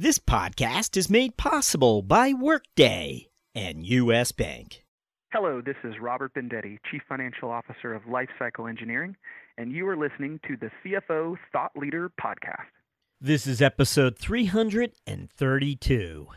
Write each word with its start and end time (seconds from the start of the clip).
This 0.00 0.18
podcast 0.18 0.96
is 0.96 1.10
made 1.10 1.36
possible 1.36 2.00
by 2.00 2.32
Workday 2.32 3.28
and 3.54 3.84
U.S. 3.84 4.32
Bank. 4.32 4.86
Hello, 5.30 5.60
this 5.60 5.76
is 5.84 5.92
Robert 6.00 6.32
Bendetti, 6.32 6.78
Chief 6.90 7.02
Financial 7.06 7.50
Officer 7.50 7.92
of 7.92 8.04
Lifecycle 8.04 8.66
Engineering, 8.66 9.14
and 9.58 9.72
you 9.72 9.86
are 9.86 9.98
listening 9.98 10.40
to 10.48 10.56
the 10.56 10.70
CFO 10.82 11.36
Thought 11.52 11.72
Leader 11.76 12.10
Podcast. 12.18 12.70
This 13.20 13.46
is 13.46 13.60
episode 13.60 14.16
332. 14.16 16.28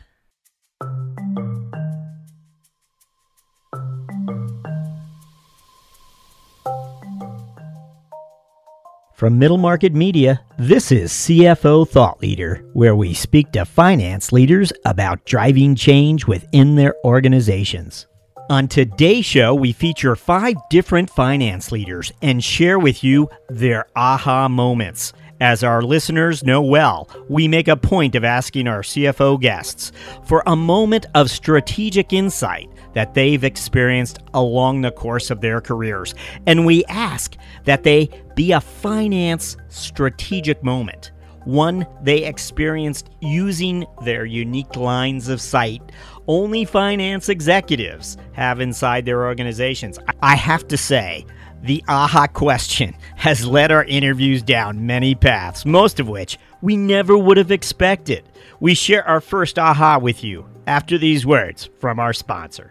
From 9.24 9.38
Middle 9.38 9.56
Market 9.56 9.94
Media, 9.94 10.42
this 10.58 10.92
is 10.92 11.10
CFO 11.10 11.88
Thought 11.88 12.20
Leader, 12.20 12.62
where 12.74 12.94
we 12.94 13.14
speak 13.14 13.52
to 13.52 13.64
finance 13.64 14.32
leaders 14.32 14.70
about 14.84 15.24
driving 15.24 15.74
change 15.76 16.26
within 16.26 16.74
their 16.74 16.94
organizations. 17.06 18.06
On 18.50 18.68
today's 18.68 19.24
show, 19.24 19.54
we 19.54 19.72
feature 19.72 20.14
five 20.14 20.56
different 20.68 21.08
finance 21.08 21.72
leaders 21.72 22.12
and 22.20 22.44
share 22.44 22.78
with 22.78 23.02
you 23.02 23.30
their 23.48 23.86
aha 23.96 24.46
moments. 24.46 25.14
As 25.40 25.64
our 25.64 25.82
listeners 25.82 26.44
know 26.44 26.62
well, 26.62 27.08
we 27.28 27.48
make 27.48 27.66
a 27.66 27.76
point 27.76 28.14
of 28.14 28.24
asking 28.24 28.68
our 28.68 28.82
CFO 28.82 29.40
guests 29.40 29.90
for 30.24 30.42
a 30.46 30.54
moment 30.54 31.06
of 31.14 31.30
strategic 31.30 32.12
insight 32.12 32.70
that 32.92 33.14
they've 33.14 33.42
experienced 33.42 34.20
along 34.32 34.80
the 34.80 34.92
course 34.92 35.30
of 35.30 35.40
their 35.40 35.60
careers. 35.60 36.14
And 36.46 36.64
we 36.64 36.84
ask 36.84 37.36
that 37.64 37.82
they 37.82 38.10
be 38.36 38.52
a 38.52 38.60
finance 38.60 39.56
strategic 39.68 40.62
moment, 40.62 41.10
one 41.44 41.84
they 42.02 42.24
experienced 42.24 43.10
using 43.20 43.84
their 44.04 44.24
unique 44.24 44.76
lines 44.76 45.28
of 45.28 45.40
sight 45.40 45.82
only 46.26 46.64
finance 46.64 47.28
executives 47.28 48.16
have 48.32 48.60
inside 48.60 49.04
their 49.04 49.26
organizations. 49.26 49.98
I 50.22 50.36
have 50.36 50.66
to 50.68 50.76
say, 50.76 51.26
the 51.64 51.82
aha 51.88 52.26
question 52.26 52.94
has 53.16 53.46
led 53.46 53.72
our 53.72 53.84
interviews 53.84 54.42
down 54.42 54.86
many 54.86 55.14
paths, 55.14 55.64
most 55.64 55.98
of 55.98 56.08
which 56.08 56.38
we 56.60 56.76
never 56.76 57.16
would 57.16 57.38
have 57.38 57.50
expected. 57.50 58.22
We 58.60 58.74
share 58.74 59.06
our 59.06 59.20
first 59.20 59.58
aha 59.58 59.98
with 59.98 60.22
you 60.22 60.46
after 60.66 60.98
these 60.98 61.24
words 61.24 61.70
from 61.78 61.98
our 61.98 62.12
sponsor. 62.12 62.70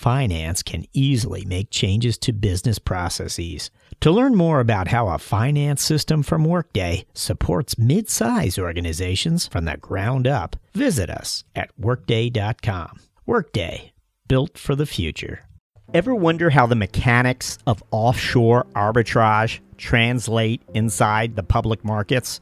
finance 0.00 0.62
can 0.62 0.86
easily 0.94 1.44
make 1.44 1.68
changes 1.70 2.16
to 2.16 2.32
business 2.32 2.78
processes. 2.78 3.70
To 4.00 4.10
learn 4.10 4.34
more 4.34 4.60
about 4.60 4.88
how 4.88 5.08
a 5.08 5.18
finance 5.18 5.82
system 5.82 6.22
from 6.22 6.44
Workday 6.44 7.04
supports 7.12 7.76
mid-size 7.76 8.58
organizations 8.58 9.46
from 9.46 9.66
the 9.66 9.76
ground 9.76 10.26
up, 10.26 10.56
visit 10.72 11.10
us 11.10 11.44
at 11.54 11.70
workday.com. 11.78 12.98
Workday, 13.26 13.92
built 14.26 14.56
for 14.56 14.74
the 14.74 14.86
future. 14.86 15.40
Ever 15.92 16.14
wonder 16.14 16.48
how 16.48 16.66
the 16.66 16.76
mechanics 16.76 17.58
of 17.66 17.82
offshore 17.90 18.66
arbitrage 18.74 19.60
translate 19.76 20.62
inside 20.72 21.36
the 21.36 21.42
public 21.42 21.84
markets? 21.84 22.40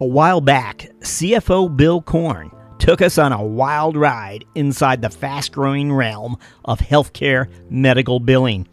A 0.00 0.06
while 0.06 0.40
back, 0.40 0.88
CFO 1.00 1.76
Bill 1.76 2.00
Korn 2.00 2.50
took 2.84 3.00
us 3.00 3.16
on 3.16 3.32
a 3.32 3.42
wild 3.42 3.96
ride 3.96 4.44
inside 4.54 5.00
the 5.00 5.08
fast 5.08 5.52
growing 5.52 5.90
realm 5.90 6.36
of 6.66 6.78
healthcare 6.78 7.48
medical 7.70 8.20
billing. 8.20 8.68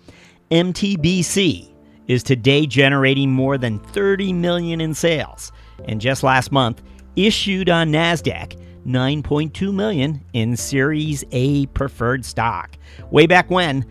MTBC 0.52 1.74
is 2.10 2.22
today 2.22 2.66
generating 2.66 3.32
more 3.32 3.58
than 3.58 3.80
30 3.80 4.34
million 4.34 4.82
in 4.82 4.94
sales 4.94 5.54
and 5.86 6.02
just 6.02 6.24
last 6.24 6.52
month 6.52 6.82
issued 7.16 7.70
on 7.70 7.90
Nasdaq 7.90 8.62
9.2 8.86 9.74
million 9.74 10.20
in 10.34 10.58
Series 10.58 11.24
A 11.32 11.68
preferred 11.68 12.26
stock. 12.26 12.76
Way 13.12 13.28
back 13.28 13.50
when, 13.50 13.86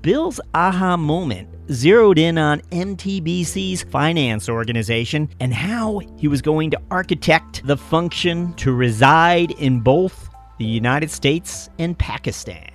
Bill's 0.00 0.40
aha 0.54 0.96
moment 0.96 1.50
zeroed 1.70 2.18
in 2.18 2.38
on 2.38 2.60
MTBC's 2.72 3.82
finance 3.84 4.48
organization 4.48 5.28
and 5.40 5.52
how 5.52 6.00
he 6.16 6.28
was 6.28 6.42
going 6.42 6.70
to 6.70 6.80
architect 6.90 7.66
the 7.66 7.76
function 7.76 8.54
to 8.54 8.72
reside 8.72 9.50
in 9.52 9.80
both 9.80 10.28
the 10.58 10.64
United 10.64 11.10
States 11.10 11.68
and 11.78 11.98
Pakistan. 11.98 12.70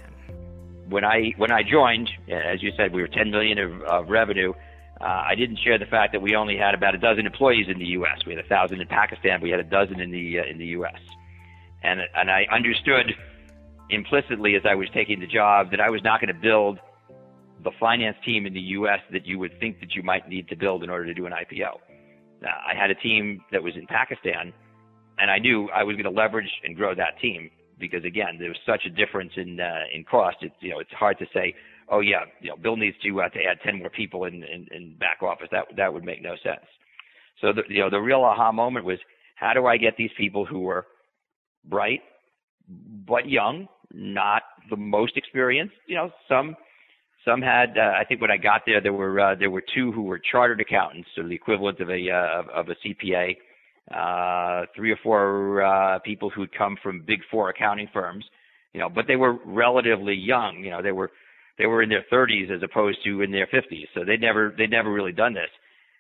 When 0.90 1.06
I 1.06 1.34
when 1.38 1.52
I 1.52 1.64
joined, 1.64 2.10
as 2.30 2.62
you 2.62 2.72
said, 2.76 2.94
we 2.94 3.02
were 3.02 3.08
10 3.08 3.32
million 3.32 3.58
of, 3.58 3.82
of 3.84 4.10
revenue. 4.10 4.54
Uh, 5.00 5.06
I 5.06 5.36
didn't 5.36 5.58
share 5.58 5.80
the 5.80 5.86
fact 5.86 6.12
that 6.12 6.22
we 6.22 6.36
only 6.36 6.58
had 6.58 6.76
about 6.76 6.94
a 6.94 6.98
dozen 6.98 7.26
employees 7.26 7.68
in 7.68 7.80
the 7.80 7.88
U.S. 7.98 8.24
We 8.26 8.36
had 8.36 8.46
a 8.46 8.48
thousand 8.48 8.82
in 8.82 8.88
Pakistan. 8.88 9.42
We 9.42 9.50
had 9.50 9.60
a 9.60 9.64
dozen 9.64 10.00
in 10.00 10.12
the 10.12 10.40
uh, 10.40 10.44
in 10.44 10.58
the 10.58 10.68
U.S. 10.78 11.00
And 11.82 12.02
and 12.14 12.30
I 12.30 12.46
understood 12.52 13.14
implicitly 13.90 14.56
as 14.56 14.64
I 14.66 14.76
was 14.76 14.90
taking 14.94 15.20
the 15.20 15.28
job 15.28 15.72
that 15.72 15.80
I 15.80 15.90
was 15.90 16.04
not 16.04 16.22
going 16.22 16.34
to 16.34 16.40
build 16.40 16.80
the 17.64 17.72
finance 17.80 18.18
team 18.26 18.46
in 18.46 18.54
the 18.54 18.62
U.S. 18.80 19.00
that 19.12 19.26
you 19.26 19.40
would 19.40 19.60
think 19.60 19.80
that 19.80 19.94
you 19.94 20.04
might 20.04 20.28
need 20.28 20.48
to 20.50 20.56
build 20.56 20.84
in 20.84 20.90
order 20.90 21.06
to 21.06 21.14
do 21.14 21.26
an 21.26 21.34
IPO. 21.34 21.76
Uh, 22.44 22.48
I 22.48 22.80
had 22.80 22.90
a 22.90 22.96
team 22.96 23.42
that 23.52 23.62
was 23.62 23.74
in 23.76 23.86
Pakistan, 23.88 24.54
and 25.20 25.30
I 25.30 25.38
knew 25.38 25.70
I 25.70 25.84
was 25.84 25.96
going 25.96 26.12
to 26.12 26.22
leverage 26.22 26.50
and 26.64 26.76
grow 26.76 26.96
that 26.96 27.20
team 27.22 27.50
because 27.80 28.04
again, 28.06 28.38
there 28.40 28.50
was 28.50 28.58
such 28.66 28.86
a 28.86 28.90
difference 28.90 29.34
in 29.36 29.60
uh, 29.60 29.84
in 29.94 30.04
cost. 30.04 30.38
It's 30.42 30.56
you 30.60 30.72
know 30.72 30.80
it's 30.80 30.92
hard 30.92 31.18
to 31.20 31.26
say 31.34 31.54
oh 31.92 32.00
yeah, 32.00 32.22
you 32.40 32.50
know, 32.50 32.56
Bill 32.56 32.78
needs 32.78 32.98
to 33.04 33.22
uh, 33.22 33.30
to 33.30 33.40
add 33.44 33.60
ten 33.64 33.78
more 33.78 33.90
people 33.90 34.26
in, 34.26 34.44
in 34.44 34.68
in 34.72 34.96
back 34.98 35.22
office. 35.22 35.50
That 35.52 35.66
that 35.78 35.94
would 35.94 36.04
make 36.04 36.24
no 36.24 36.36
sense. 36.44 36.66
So 37.42 37.54
the 37.54 37.62
you 37.68 37.82
know 37.82 37.90
the 37.90 38.00
real 38.00 38.24
aha 38.24 38.52
moment 38.52 38.86
was 38.86 38.98
how 39.36 39.54
do 39.54 39.68
I 39.68 39.78
get 39.78 39.98
these 39.98 40.12
people 40.18 40.46
who 40.46 40.62
were 40.62 40.88
bright 41.66 42.02
but 43.06 43.28
young, 43.28 43.68
not 43.94 44.44
the 44.70 44.78
most 44.78 45.18
experienced. 45.18 45.76
You 45.88 45.96
know, 45.96 46.12
some 46.28 46.56
some 47.26 47.42
had. 47.42 47.78
Uh, 47.78 47.94
I 48.00 48.04
think 48.06 48.22
when 48.22 48.32
I 48.32 48.38
got 48.38 48.62
there, 48.66 48.82
there 48.82 48.94
were 48.94 49.20
uh, 49.20 49.36
there 49.36 49.50
were 49.50 49.64
two 49.74 49.92
who 49.92 50.04
were 50.04 50.20
chartered 50.20 50.62
accountants, 50.62 51.10
so 51.16 51.24
the 51.24 51.36
equivalent 51.36 51.80
of 51.80 51.90
a 51.90 52.10
uh, 52.10 52.44
of 52.54 52.68
a 52.70 52.76
CPA. 52.86 53.38
Uh, 53.94 54.66
three 54.76 54.92
or 54.92 54.98
four 55.04 55.64
uh, 55.64 56.00
people 56.00 56.30
who'd 56.30 56.56
come 56.56 56.78
from 56.82 57.04
big 57.06 57.20
four 57.30 57.50
accounting 57.50 57.90
firms, 57.92 58.24
you 58.74 58.80
know, 58.80 58.88
but 58.88 59.06
they 59.08 59.18
were 59.18 59.38
relatively 59.46 60.14
young. 60.14 60.64
You 60.64 60.70
know, 60.70 60.82
they 60.82 60.94
were 60.94 61.12
they 61.58 61.66
were 61.66 61.82
in 61.82 61.90
their 61.90 62.06
30s 62.12 62.50
as 62.50 62.64
opposed 62.64 63.00
to 63.04 63.22
in 63.22 63.32
their 63.32 63.48
50s. 63.48 63.88
So 63.94 64.06
they 64.06 64.18
never 64.18 64.54
they 64.58 64.68
never 64.68 64.92
really 64.92 65.12
done 65.12 65.34
this. 65.34 65.50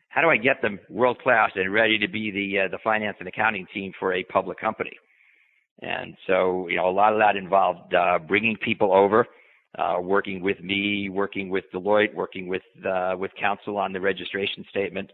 How 0.09 0.21
do 0.21 0.29
I 0.29 0.37
get 0.37 0.61
them 0.61 0.79
world 0.89 1.19
class 1.19 1.51
and 1.55 1.73
ready 1.73 1.97
to 1.99 2.07
be 2.07 2.31
the 2.31 2.65
uh, 2.65 2.67
the 2.69 2.77
finance 2.83 3.17
and 3.19 3.27
accounting 3.27 3.65
team 3.73 3.91
for 3.99 4.13
a 4.13 4.23
public 4.23 4.59
company? 4.59 4.97
And 5.81 6.15
so 6.27 6.67
you 6.69 6.77
know 6.77 6.87
a 6.87 6.91
lot 6.91 7.13
of 7.13 7.19
that 7.19 7.35
involved 7.35 7.93
uh, 7.93 8.19
bringing 8.19 8.55
people 8.57 8.93
over, 8.93 9.27
uh, 9.77 9.97
working 10.01 10.41
with 10.41 10.59
me, 10.61 11.09
working 11.09 11.49
with 11.49 11.65
Deloitte, 11.73 12.13
working 12.13 12.47
with 12.47 12.63
uh, 12.85 13.15
with 13.17 13.31
counsel 13.39 13.77
on 13.77 13.93
the 13.93 14.01
registration 14.01 14.65
statement. 14.69 15.11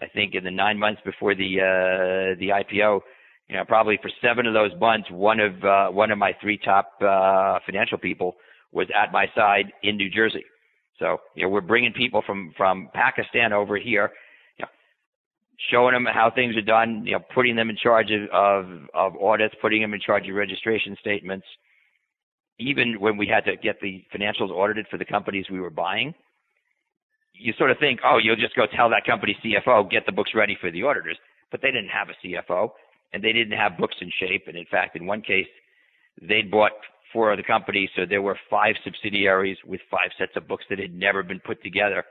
I 0.00 0.06
think 0.06 0.34
in 0.34 0.44
the 0.44 0.50
nine 0.50 0.78
months 0.78 1.00
before 1.04 1.34
the 1.34 1.60
uh, 1.60 2.38
the 2.38 2.48
IPO, 2.48 3.00
you 3.48 3.56
know, 3.56 3.64
probably 3.66 3.98
for 4.00 4.10
seven 4.22 4.46
of 4.46 4.54
those 4.54 4.70
months, 4.80 5.10
one 5.10 5.40
of 5.40 5.64
uh, 5.64 5.88
one 5.88 6.10
of 6.10 6.18
my 6.18 6.32
three 6.40 6.58
top 6.58 6.92
uh, 7.02 7.58
financial 7.66 7.98
people 7.98 8.36
was 8.72 8.86
at 8.94 9.12
my 9.12 9.26
side 9.34 9.72
in 9.82 9.96
New 9.96 10.08
Jersey. 10.08 10.44
So, 11.00 11.18
you 11.34 11.42
know, 11.42 11.48
we're 11.48 11.62
bringing 11.62 11.92
people 11.92 12.22
from, 12.24 12.52
from 12.56 12.90
Pakistan 12.94 13.52
over 13.52 13.76
here, 13.78 14.10
you 14.58 14.64
know, 14.64 14.68
showing 15.70 15.94
them 15.94 16.04
how 16.04 16.30
things 16.32 16.56
are 16.56 16.62
done, 16.62 17.04
you 17.04 17.12
know, 17.12 17.20
putting 17.34 17.56
them 17.56 17.70
in 17.70 17.76
charge 17.76 18.10
of, 18.12 18.28
of, 18.32 18.88
of 18.94 19.16
audits, 19.20 19.54
putting 19.60 19.80
them 19.80 19.94
in 19.94 20.00
charge 20.00 20.28
of 20.28 20.34
registration 20.34 20.96
statements. 21.00 21.46
Even 22.60 23.00
when 23.00 23.16
we 23.16 23.26
had 23.26 23.44
to 23.46 23.56
get 23.56 23.80
the 23.80 24.04
financials 24.14 24.50
audited 24.50 24.86
for 24.90 24.98
the 24.98 25.04
companies 25.04 25.46
we 25.50 25.60
were 25.60 25.70
buying, 25.70 26.14
you 27.32 27.54
sort 27.56 27.70
of 27.70 27.78
think, 27.78 28.00
oh, 28.04 28.18
you'll 28.22 28.36
just 28.36 28.54
go 28.54 28.66
tell 28.76 28.90
that 28.90 29.06
company 29.06 29.34
CFO, 29.42 29.90
get 29.90 30.04
the 30.04 30.12
books 30.12 30.32
ready 30.34 30.56
for 30.60 30.70
the 30.70 30.82
auditors. 30.82 31.16
But 31.50 31.62
they 31.62 31.70
didn't 31.70 31.88
have 31.88 32.08
a 32.10 32.26
CFO 32.26 32.68
and 33.12 33.24
they 33.24 33.32
didn't 33.32 33.56
have 33.56 33.78
books 33.78 33.96
in 34.00 34.10
shape. 34.20 34.44
And 34.46 34.56
in 34.56 34.66
fact, 34.70 34.94
in 34.94 35.06
one 35.06 35.22
case, 35.22 35.46
they'd 36.20 36.50
bought 36.50 36.72
for 37.12 37.34
the 37.34 37.42
company. 37.42 37.90
So 37.96 38.02
there 38.08 38.22
were 38.22 38.38
five 38.50 38.74
subsidiaries 38.84 39.56
with 39.66 39.80
five 39.90 40.10
sets 40.18 40.32
of 40.36 40.46
books 40.46 40.64
that 40.68 40.78
had 40.78 40.94
never 40.94 41.22
been 41.22 41.40
put 41.40 41.62
together. 41.62 42.04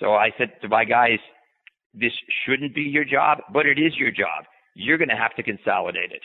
So 0.00 0.14
I 0.14 0.30
said 0.38 0.52
to 0.62 0.68
my 0.68 0.84
guys, 0.84 1.18
this 1.94 2.12
shouldn't 2.44 2.74
be 2.74 2.82
your 2.82 3.04
job, 3.04 3.38
but 3.52 3.66
it 3.66 3.78
is 3.78 3.96
your 3.96 4.10
job. 4.10 4.44
You're 4.74 4.98
going 4.98 5.08
to 5.08 5.16
have 5.16 5.34
to 5.36 5.42
consolidate 5.42 6.12
it. 6.12 6.22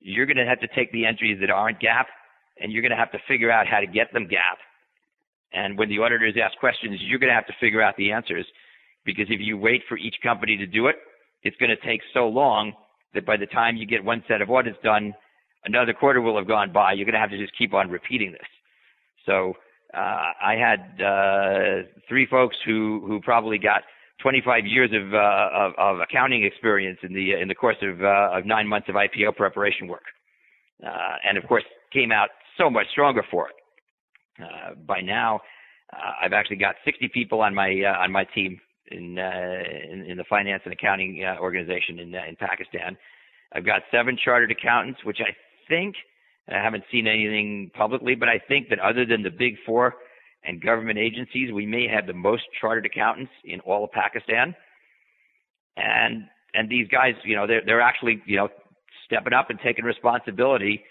You're 0.00 0.26
going 0.26 0.36
to 0.36 0.46
have 0.46 0.60
to 0.60 0.68
take 0.74 0.92
the 0.92 1.06
entries 1.06 1.38
that 1.40 1.50
aren't 1.50 1.80
GAAP 1.80 2.04
and 2.60 2.72
you're 2.72 2.82
going 2.82 2.90
to 2.90 2.96
have 2.96 3.12
to 3.12 3.18
figure 3.26 3.50
out 3.50 3.66
how 3.66 3.80
to 3.80 3.86
get 3.86 4.12
them 4.12 4.26
GAAP. 4.26 4.58
And 5.52 5.78
when 5.78 5.88
the 5.88 5.98
auditors 5.98 6.34
ask 6.42 6.58
questions, 6.58 6.98
you're 7.00 7.18
going 7.18 7.30
to 7.30 7.34
have 7.34 7.46
to 7.46 7.54
figure 7.60 7.82
out 7.82 7.96
the 7.96 8.12
answers 8.12 8.46
because 9.04 9.26
if 9.28 9.40
you 9.40 9.56
wait 9.56 9.82
for 9.88 9.96
each 9.96 10.16
company 10.22 10.56
to 10.56 10.66
do 10.66 10.86
it, 10.88 10.96
it's 11.42 11.56
going 11.58 11.70
to 11.70 11.86
take 11.86 12.00
so 12.12 12.26
long 12.26 12.72
that 13.14 13.26
by 13.26 13.36
the 13.36 13.46
time 13.46 13.76
you 13.76 13.86
get 13.86 14.02
one 14.02 14.24
set 14.26 14.42
of 14.42 14.50
audits 14.50 14.78
done, 14.82 15.14
another 15.64 15.92
quarter 15.92 16.20
will 16.20 16.36
have 16.36 16.48
gone 16.48 16.72
by. 16.72 16.92
You're 16.92 17.04
going 17.04 17.14
to 17.14 17.20
have 17.20 17.30
to 17.30 17.38
just 17.38 17.56
keep 17.56 17.74
on 17.74 17.90
repeating 17.90 18.32
this. 18.32 18.48
So 19.26 19.54
uh, 19.94 20.32
I 20.42 20.56
had 20.56 21.02
uh, 21.02 21.88
three 22.08 22.26
folks 22.26 22.56
who 22.64 23.02
who 23.06 23.20
probably 23.20 23.58
got 23.58 23.82
25 24.22 24.66
years 24.66 24.90
of, 24.92 25.14
uh, 25.14 25.48
of, 25.52 25.72
of 25.78 26.00
accounting 26.00 26.44
experience 26.44 26.98
in 27.02 27.12
the 27.12 27.40
in 27.40 27.48
the 27.48 27.54
course 27.54 27.76
of 27.82 28.02
uh, 28.02 28.30
of 28.32 28.46
nine 28.46 28.66
months 28.66 28.88
of 28.88 28.96
IPO 28.96 29.36
preparation 29.36 29.86
work, 29.86 30.04
uh, 30.84 31.16
and 31.28 31.38
of 31.38 31.46
course 31.46 31.64
came 31.92 32.10
out 32.10 32.28
so 32.58 32.70
much 32.70 32.86
stronger 32.90 33.24
for 33.30 33.48
it. 33.48 33.54
Uh, 34.42 34.74
by 34.86 35.00
now, 35.00 35.40
uh, 35.92 36.12
I've 36.22 36.32
actually 36.32 36.56
got 36.56 36.74
60 36.84 37.08
people 37.12 37.40
on 37.40 37.54
my 37.54 37.70
uh, 37.82 38.02
on 38.02 38.10
my 38.10 38.24
team 38.24 38.60
in, 38.90 39.18
uh, 39.18 39.62
in, 39.90 40.04
in 40.06 40.16
the 40.16 40.24
finance 40.28 40.62
and 40.64 40.72
accounting 40.72 41.24
organization 41.40 41.98
in 41.98 42.14
in 42.14 42.36
Pakistan. 42.36 42.96
I've 43.52 43.64
got 43.64 43.82
seven 43.90 44.18
chartered 44.22 44.50
accountants, 44.50 45.04
which 45.04 45.18
I 45.20 45.30
think 45.68 45.94
I 46.48 46.62
haven't 46.62 46.84
seen 46.90 47.06
anything 47.06 47.70
publicly, 47.74 48.14
but 48.14 48.28
I 48.28 48.38
think 48.38 48.68
that 48.70 48.80
other 48.80 49.06
than 49.06 49.22
the 49.22 49.30
big 49.30 49.54
four 49.64 49.94
and 50.44 50.60
government 50.60 50.98
agencies, 50.98 51.52
we 51.52 51.64
may 51.64 51.86
have 51.88 52.06
the 52.06 52.12
most 52.12 52.42
chartered 52.60 52.84
accountants 52.84 53.32
in 53.44 53.60
all 53.60 53.84
of 53.84 53.92
Pakistan. 53.92 54.54
And 55.76 56.24
and 56.54 56.68
these 56.68 56.88
guys, 56.88 57.14
you 57.24 57.36
know, 57.36 57.46
they're 57.46 57.62
they're 57.64 57.80
actually, 57.80 58.22
you 58.26 58.36
know, 58.36 58.48
stepping 59.06 59.32
up 59.32 59.50
and 59.50 59.58
taking 59.60 59.84
responsibility 59.84 60.84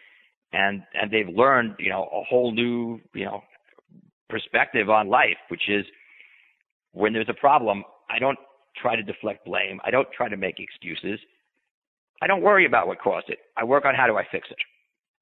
and 0.53 0.83
and 0.93 1.11
they've 1.11 1.27
learned, 1.27 1.75
you 1.79 1.89
know, 1.89 2.03
a 2.03 2.23
whole 2.23 2.51
new, 2.53 2.99
you 3.13 3.25
know, 3.25 3.41
perspective 4.29 4.89
on 4.89 5.09
life, 5.09 5.37
which 5.49 5.67
is 5.67 5.85
when 6.93 7.13
there's 7.13 7.29
a 7.29 7.33
problem, 7.33 7.83
I 8.09 8.19
don't 8.19 8.37
try 8.79 8.95
to 8.95 9.03
deflect 9.03 9.45
blame. 9.45 9.79
I 9.83 9.91
don't 9.91 10.07
try 10.15 10.29
to 10.29 10.37
make 10.37 10.55
excuses. 10.59 11.19
I 12.21 12.27
don't 12.27 12.41
worry 12.41 12.65
about 12.65 12.87
what 12.87 13.01
caused 13.01 13.29
it. 13.29 13.39
I 13.57 13.63
work 13.63 13.85
on 13.85 13.95
how 13.95 14.07
do 14.07 14.15
I 14.15 14.23
fix 14.31 14.47
it. 14.49 14.57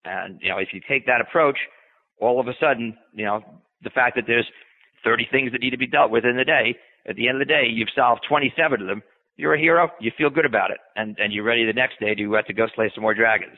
And, 0.05 0.39
you 0.41 0.49
know, 0.49 0.57
if 0.57 0.69
you 0.73 0.81
take 0.87 1.05
that 1.05 1.21
approach, 1.21 1.57
all 2.19 2.39
of 2.39 2.47
a 2.47 2.53
sudden, 2.59 2.97
you 3.13 3.25
know, 3.25 3.41
the 3.83 3.89
fact 3.89 4.15
that 4.15 4.25
there's 4.27 4.47
30 5.03 5.27
things 5.31 5.51
that 5.51 5.61
need 5.61 5.71
to 5.71 5.77
be 5.77 5.87
dealt 5.87 6.11
with 6.11 6.25
in 6.25 6.37
the 6.37 6.45
day, 6.45 6.75
at 7.07 7.15
the 7.15 7.27
end 7.27 7.41
of 7.41 7.47
the 7.47 7.51
day, 7.51 7.63
you've 7.67 7.89
solved 7.95 8.21
27 8.27 8.81
of 8.81 8.87
them. 8.87 9.01
You're 9.37 9.55
a 9.55 9.59
hero. 9.59 9.89
You 9.99 10.11
feel 10.17 10.29
good 10.29 10.45
about 10.45 10.71
it. 10.71 10.77
And, 10.95 11.17
and 11.19 11.33
you're 11.33 11.43
ready 11.43 11.65
the 11.65 11.73
next 11.73 11.99
day 11.99 12.13
to, 12.15 12.37
uh, 12.37 12.41
to 12.43 12.53
go 12.53 12.67
slay 12.75 12.91
some 12.93 13.01
more 13.01 13.15
dragons. 13.15 13.57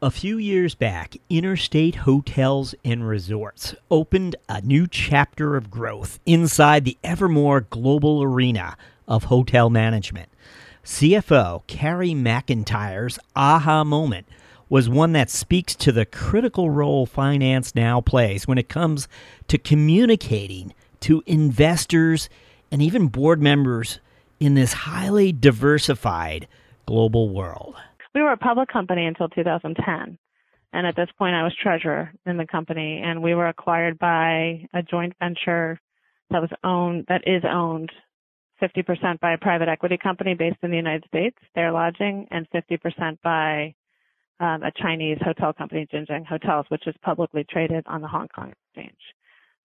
A 0.00 0.10
few 0.10 0.38
years 0.38 0.74
back, 0.74 1.16
Interstate 1.30 1.96
Hotels 1.96 2.74
and 2.84 3.06
Resorts 3.06 3.76
opened 3.90 4.34
a 4.48 4.60
new 4.60 4.86
chapter 4.88 5.56
of 5.56 5.70
growth 5.70 6.18
inside 6.24 6.84
the 6.84 6.96
ever 7.04 7.28
more 7.28 7.60
global 7.60 8.22
arena 8.22 8.76
of 9.06 9.24
hotel 9.24 9.70
management. 9.70 10.28
CFO 10.84 11.66
Carrie 11.66 12.10
McIntyre's 12.10 13.18
aha 13.36 13.84
moment 13.84 14.26
was 14.68 14.88
one 14.88 15.12
that 15.12 15.30
speaks 15.30 15.74
to 15.76 15.92
the 15.92 16.06
critical 16.06 16.70
role 16.70 17.06
finance 17.06 17.74
now 17.74 18.00
plays 18.00 18.48
when 18.48 18.58
it 18.58 18.68
comes 18.68 19.06
to 19.46 19.58
communicating 19.58 20.74
to 21.00 21.22
investors 21.26 22.28
and 22.70 22.82
even 22.82 23.08
board 23.08 23.40
members 23.40 24.00
in 24.40 24.54
this 24.54 24.72
highly 24.72 25.32
diversified 25.32 26.48
global 26.86 27.28
world 27.28 27.76
we 28.14 28.22
were 28.24 28.32
a 28.32 28.36
public 28.36 28.68
company 28.68 29.06
until 29.06 29.28
2010. 29.28 30.18
And 30.72 30.86
at 30.86 30.96
this 30.96 31.08
point, 31.16 31.34
I 31.34 31.44
was 31.44 31.54
treasurer 31.62 32.12
in 32.26 32.36
the 32.36 32.46
company, 32.46 33.00
and 33.04 33.22
we 33.22 33.34
were 33.34 33.46
acquired 33.48 33.98
by 33.98 34.66
a 34.74 34.82
joint 34.82 35.14
venture 35.20 35.80
that 36.30 36.42
was 36.42 36.50
owned, 36.62 37.06
that 37.08 37.22
is 37.26 37.42
owned 37.48 37.90
50% 38.60 39.20
by 39.20 39.32
a 39.34 39.38
private 39.38 39.68
equity 39.68 39.96
company 39.96 40.34
based 40.34 40.58
in 40.62 40.70
the 40.70 40.76
United 40.76 41.04
States, 41.06 41.36
Thayer 41.54 41.72
Lodging, 41.72 42.26
and 42.30 42.46
50% 42.50 43.18
by 43.22 43.74
um, 44.40 44.62
a 44.62 44.72
Chinese 44.76 45.18
hotel 45.22 45.52
company, 45.52 45.86
Jinjiang 45.92 46.26
Hotels, 46.26 46.66
which 46.68 46.86
is 46.86 46.94
publicly 47.02 47.46
traded 47.48 47.86
on 47.86 48.02
the 48.02 48.08
Hong 48.08 48.28
Kong 48.28 48.52
Exchange. 48.74 48.98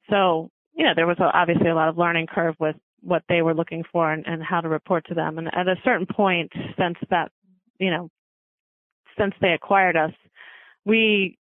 So, 0.10 0.52
you 0.74 0.86
know, 0.86 0.94
there 0.96 1.08
was 1.08 1.18
obviously 1.20 1.70
a 1.70 1.76
lot 1.76 1.90
of 1.90 1.98
learning 1.98 2.28
curve 2.28 2.56
with 2.60 2.76
what 3.04 3.24
they 3.28 3.42
were 3.42 3.54
looking 3.54 3.84
for 3.92 4.12
and, 4.12 4.26
and 4.26 4.42
how 4.42 4.62
to 4.62 4.70
report 4.70 5.06
to 5.08 5.14
them. 5.14 5.38
And 5.38 5.48
at 5.48 5.68
a 5.68 5.76
certain 5.84 6.08
point, 6.08 6.52
since 6.78 6.98
that, 7.10 7.32
you 7.80 7.92
know, 7.92 8.10
since 9.18 9.34
they 9.42 9.52
acquired 9.52 9.96
us, 9.98 10.12
we 10.86 11.38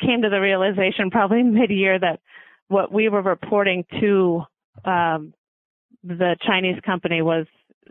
came 0.00 0.22
to 0.22 0.28
the 0.28 0.40
realization 0.40 1.10
probably 1.10 1.42
mid-year 1.42 1.98
that 1.98 2.20
what 2.68 2.92
we 2.92 3.08
were 3.08 3.22
reporting 3.22 3.84
to 4.00 4.42
um, 4.84 5.32
the 6.02 6.36
Chinese 6.46 6.80
company 6.84 7.22
was 7.22 7.46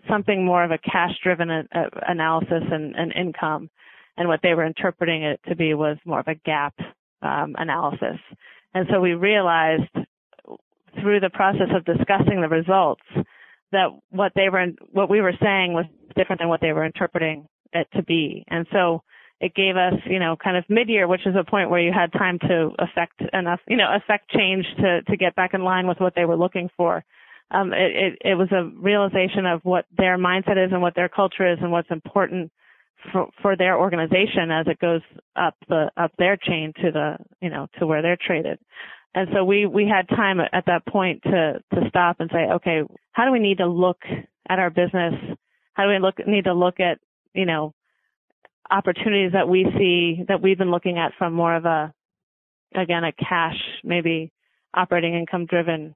something 0.09 0.43
more 0.43 0.63
of 0.63 0.71
a 0.71 0.77
cash-driven 0.77 1.49
a, 1.49 1.63
a 1.73 1.89
analysis 2.07 2.63
and, 2.71 2.95
and, 2.95 3.13
income, 3.13 3.69
and 4.17 4.27
what 4.27 4.41
they 4.43 4.53
were 4.53 4.65
interpreting 4.65 5.23
it 5.23 5.39
to 5.47 5.55
be 5.55 5.73
was 5.73 5.97
more 6.05 6.19
of 6.19 6.27
a 6.27 6.35
GAAP 6.35 6.73
um, 7.21 7.55
analysis. 7.57 8.19
And 8.73 8.87
so 8.91 8.99
we 8.99 9.13
realized 9.13 9.89
through 11.01 11.19
the 11.19 11.29
process 11.29 11.69
of 11.75 11.85
discussing 11.85 12.41
the 12.41 12.49
results 12.49 13.03
that 13.71 13.87
what 14.11 14.31
they 14.35 14.49
were 14.49 14.67
what 14.91 15.09
we 15.09 15.21
were 15.21 15.33
saying 15.41 15.73
was 15.73 15.85
different 16.15 16.39
than 16.39 16.49
what 16.49 16.61
they 16.61 16.71
were 16.73 16.85
interpreting 16.85 17.47
it 17.73 17.87
to 17.95 18.03
be. 18.03 18.45
And 18.47 18.67
so 18.71 19.03
it 19.41 19.53
gave 19.55 19.75
us, 19.75 19.93
you 20.05 20.19
know, 20.19 20.37
kind 20.41 20.55
of 20.55 20.63
mid-year, 20.69 21.07
which 21.07 21.25
is 21.25 21.35
a 21.35 21.43
point 21.43 21.69
where 21.69 21.81
you 21.81 21.91
had 21.91 22.13
time 22.13 22.39
to 22.39 22.69
affect 22.79 23.21
enough, 23.33 23.59
you 23.67 23.75
know, 23.75 23.93
affect 23.93 24.29
change 24.29 24.65
to 24.77 25.01
to 25.01 25.17
get 25.17 25.35
back 25.35 25.53
in 25.53 25.63
line 25.63 25.87
with 25.87 25.99
what 25.99 26.13
they 26.15 26.25
were 26.25 26.37
looking 26.37 26.69
for. 26.77 27.03
Um, 27.51 27.73
it, 27.73 27.91
it, 27.95 28.31
it 28.31 28.35
was 28.35 28.51
a 28.51 28.71
realization 28.79 29.45
of 29.45 29.61
what 29.63 29.85
their 29.95 30.17
mindset 30.17 30.63
is 30.63 30.71
and 30.71 30.81
what 30.81 30.95
their 30.95 31.09
culture 31.09 31.51
is 31.51 31.59
and 31.61 31.71
what's 31.71 31.91
important 31.91 32.51
for, 33.11 33.27
for 33.41 33.55
their 33.55 33.77
organization 33.77 34.49
as 34.49 34.65
it 34.67 34.79
goes 34.79 35.01
up 35.35 35.55
the 35.67 35.91
up 35.97 36.11
their 36.17 36.37
chain 36.37 36.73
to 36.81 36.91
the 36.91 37.17
you 37.41 37.49
know 37.49 37.67
to 37.79 37.87
where 37.87 38.01
they're 38.01 38.17
traded. 38.17 38.59
And 39.15 39.29
so 39.33 39.43
we 39.43 39.65
we 39.65 39.87
had 39.87 40.07
time 40.09 40.39
at 40.39 40.65
that 40.65 40.85
point 40.87 41.21
to 41.23 41.61
to 41.73 41.89
stop 41.89 42.17
and 42.19 42.29
say, 42.31 42.51
okay, 42.53 42.81
how 43.11 43.25
do 43.25 43.31
we 43.31 43.39
need 43.39 43.59
to 43.59 43.67
look 43.67 44.01
at 44.49 44.59
our 44.59 44.69
business? 44.69 45.13
How 45.73 45.83
do 45.83 45.89
we 45.89 45.99
look 45.99 46.15
need 46.27 46.45
to 46.45 46.53
look 46.53 46.79
at 46.79 46.99
you 47.33 47.45
know 47.45 47.73
opportunities 48.69 49.33
that 49.33 49.47
we 49.47 49.65
see 49.77 50.23
that 50.27 50.41
we've 50.41 50.57
been 50.57 50.71
looking 50.71 50.97
at 50.97 51.13
from 51.17 51.33
more 51.33 51.55
of 51.55 51.65
a, 51.65 51.93
again, 52.75 53.03
a 53.03 53.11
cash, 53.11 53.57
maybe 53.83 54.31
operating 54.73 55.13
income 55.13 55.45
driven 55.45 55.95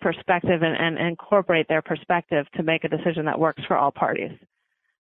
perspective 0.00 0.62
and, 0.62 0.76
and 0.76 0.98
incorporate 0.98 1.68
their 1.68 1.82
perspective 1.82 2.46
to 2.56 2.62
make 2.62 2.84
a 2.84 2.88
decision 2.88 3.26
that 3.26 3.38
works 3.38 3.62
for 3.68 3.76
all 3.76 3.90
parties. 3.90 4.32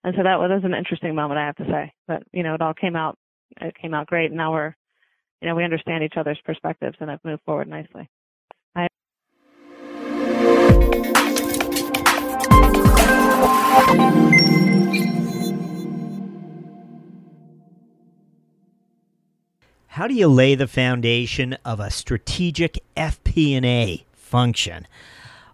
And 0.05 0.15
so 0.17 0.23
that 0.23 0.39
was 0.39 0.63
an 0.65 0.75
interesting 0.75 1.15
moment, 1.15 1.39
I 1.39 1.47
have 1.47 1.57
to 1.57 1.65
say. 1.65 1.93
But, 2.07 2.23
you 2.33 2.43
know, 2.43 2.55
it 2.55 2.63
all 2.63 2.75
came 2.75 2.97
out, 2.97 3.17
it 3.61 3.77
came 3.81 3.95
out 3.95 4.07
great. 4.07 4.27
And 4.27 4.37
now 4.37 4.53
we're, 4.53 4.75
you 5.41 5.49
know, 5.49 5.55
we 5.55 5.65
understand 5.65 6.03
each 6.03 6.17
other's 6.17 6.41
perspectives 6.45 6.97
and 7.01 7.11
have 7.11 7.21
moved 7.25 7.43
forward 7.45 7.69
nicely. 7.69 8.09
I- 8.75 8.89
How 19.93 20.07
do 20.07 20.15
you 20.15 20.29
lay 20.29 20.55
the 20.55 20.69
foundation 20.69 21.55
of 21.65 21.81
a 21.81 21.91
strategic 21.91 22.79
FP&A 22.97 24.05
function? 24.13 24.87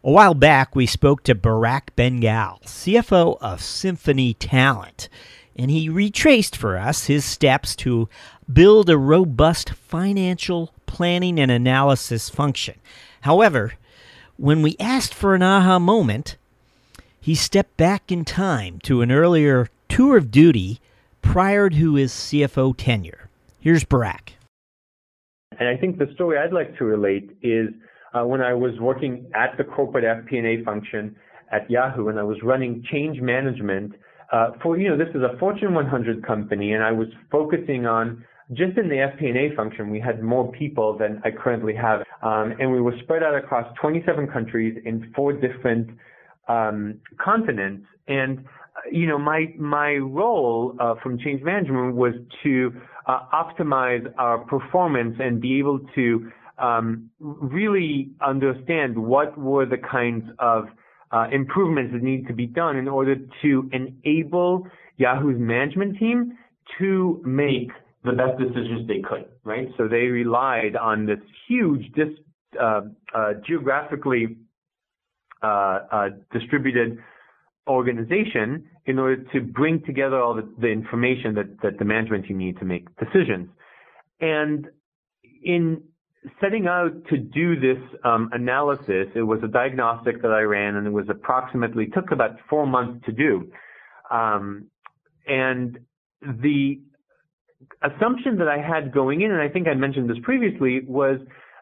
A 0.03 0.11
while 0.11 0.35
back, 0.35 0.77
we 0.77 0.85
spoke 0.85 1.23
to 1.25 1.35
Barak 1.35 1.97
Ben-Gal, 1.97 2.61
CFO 2.65 3.39
of 3.41 3.63
Symphony 3.63 4.35
Talent, 4.35 5.09
and 5.57 5.71
he 5.71 5.89
retraced 5.89 6.57
for 6.57 6.77
us 6.77 7.07
his 7.07 7.25
steps 7.25 7.77
to 7.77 8.09
build 8.53 8.91
a 8.91 8.99
robust 8.99 9.71
financial 9.71 10.73
planning 10.87 11.39
and 11.39 11.51
analysis 11.51 12.29
function. 12.29 12.75
However, 13.23 13.75
when 14.37 14.63
we 14.63 14.77
asked 14.81 15.15
for 15.15 15.35
an 15.35 15.43
aha 15.43 15.79
moment, 15.79 16.37
he 17.21 17.35
stepped 17.35 17.77
back 17.77 18.11
in 18.13 18.25
time 18.25 18.81
to 18.81 19.01
an 19.01 19.11
earlier 19.11 19.71
tour 19.89 20.17
of 20.17 20.31
duty 20.31 20.81
prior 21.23 21.71
to 21.71 21.95
his 21.95 22.13
CFO 22.13 22.75
tenure. 22.77 23.29
Here's 23.61 23.85
Barak. 23.85 24.33
And 25.59 25.69
I 25.69 25.77
think 25.77 25.99
the 25.99 26.11
story 26.15 26.37
I'd 26.39 26.53
like 26.53 26.77
to 26.79 26.85
relate 26.85 27.37
is 27.43 27.69
uh, 28.13 28.25
when 28.25 28.41
I 28.41 28.55
was 28.55 28.79
working 28.81 29.31
at 29.35 29.57
the 29.57 29.65
corporate 29.65 30.05
FP&A 30.05 30.65
function 30.65 31.17
at 31.51 31.71
Yahoo 31.71 32.09
and 32.09 32.19
I 32.19 32.25
was 32.25 32.39
running 32.43 32.85
change 32.91 33.21
management 33.21 33.95
uh, 34.35 34.51
for 34.63 34.77
you 34.77 34.89
know 34.89 34.97
this 34.97 35.15
is 35.15 35.23
a 35.23 35.39
Fortune 35.39 35.75
100 35.75 36.27
company, 36.27 36.73
and 36.73 36.83
I 36.83 36.91
was 36.91 37.09
focusing 37.31 37.87
on 37.87 38.25
just 38.53 38.77
in 38.77 38.89
the 38.89 38.97
FP&A 38.97 39.55
function, 39.57 39.91
we 39.91 40.01
had 40.01 40.23
more 40.23 40.51
people 40.53 40.99
than 40.99 41.23
I 41.25 41.31
currently 41.31 41.75
have, 41.75 42.01
um, 42.23 42.55
and 42.59 42.71
we 42.71 42.81
were 42.81 42.95
spread 43.03 43.23
out 43.23 43.35
across 43.35 43.67
27 43.81 44.27
countries 44.29 44.77
in 44.85 45.11
four 45.17 45.33
different 45.33 45.89
um, 46.49 47.01
continents. 47.25 47.87
And 48.09 48.41
uh, 48.41 48.91
you 48.91 49.07
know, 49.07 49.19
my 49.19 49.55
my 49.57 49.95
role 49.95 50.75
uh, 50.81 50.97
from 51.03 51.19
change 51.19 51.43
management 51.43 51.95
was 51.95 52.15
to 52.43 52.73
uh, 53.07 53.21
optimize 53.33 54.05
our 54.19 54.39
performance 54.39 55.15
and 55.21 55.41
be 55.41 55.59
able 55.61 55.79
to 55.95 56.31
um, 56.59 57.09
really 57.21 58.11
understand 58.21 58.99
what 58.99 59.39
were 59.39 59.65
the 59.65 59.79
kinds 59.79 60.25
of 60.39 60.67
uh, 61.15 61.29
improvements 61.31 61.93
that 61.93 62.03
need 62.03 62.27
to 62.27 62.33
be 62.35 62.47
done 62.47 62.77
in 62.77 62.89
order 62.89 63.15
to 63.41 63.71
enable 63.73 64.67
Yahoo's 64.97 65.39
management 65.39 65.97
team 65.99 66.37
to 66.79 67.23
make 67.25 67.71
the 68.05 68.13
best 68.13 68.39
decisions 68.39 68.89
they 68.89 69.01
could, 69.01 69.25
right? 69.45 69.69
So 69.79 69.87
they 69.87 70.07
relied 70.07 70.75
on 70.77 71.07
this 71.07 71.21
huge, 71.49 71.93
dis, 71.95 72.09
uh, 72.61 72.83
uh, 73.15 73.35
geographically 73.47 74.37
uh, 75.43 75.47
uh, 75.47 76.09
distributed 76.33 76.99
organization 77.69 78.65
in 78.87 78.99
order 78.99 79.23
to 79.33 79.41
bring 79.41 79.83
together 79.85 80.21
all 80.21 80.35
the, 80.35 80.53
the 80.61 80.69
information 80.69 81.35
that, 81.37 81.61
that 81.63 81.79
the 81.79 81.85
management 81.85 82.27
team 82.27 82.39
need 82.39 82.59
to 82.59 82.65
make 82.65 82.89
decisions. 82.97 83.49
And 84.21 84.67
in 85.45 85.81
setting 86.41 86.67
out 86.67 86.93
to 87.11 87.19
do 87.19 87.59
this 87.59 87.83
um, 88.05 88.31
analysis, 88.33 89.09
it 89.15 89.23
was 89.23 89.41
a 89.43 89.49
diagnostic 89.49 90.23
that 90.23 90.31
I 90.31 90.41
ran, 90.43 90.77
and 90.77 90.87
it 90.87 90.91
was 90.91 91.07
approximately 91.09 91.87
took 91.87 92.11
about 92.13 92.37
four 92.49 92.67
months 92.67 93.05
to 93.07 93.13
do. 93.13 93.51
Um, 94.11 94.67
and 95.27 95.79
the 96.23 96.81
assumption 97.83 98.39
that 98.39 98.49
I 98.49 98.59
had 98.59 98.93
going 98.93 99.21
in, 99.23 99.31
and 99.31 99.41
I 99.41 99.49
think 99.49 99.69
I 99.69 99.75
mentioned 99.75 100.09
this 100.09 100.19
previously, 100.23 100.81
was 100.87 101.19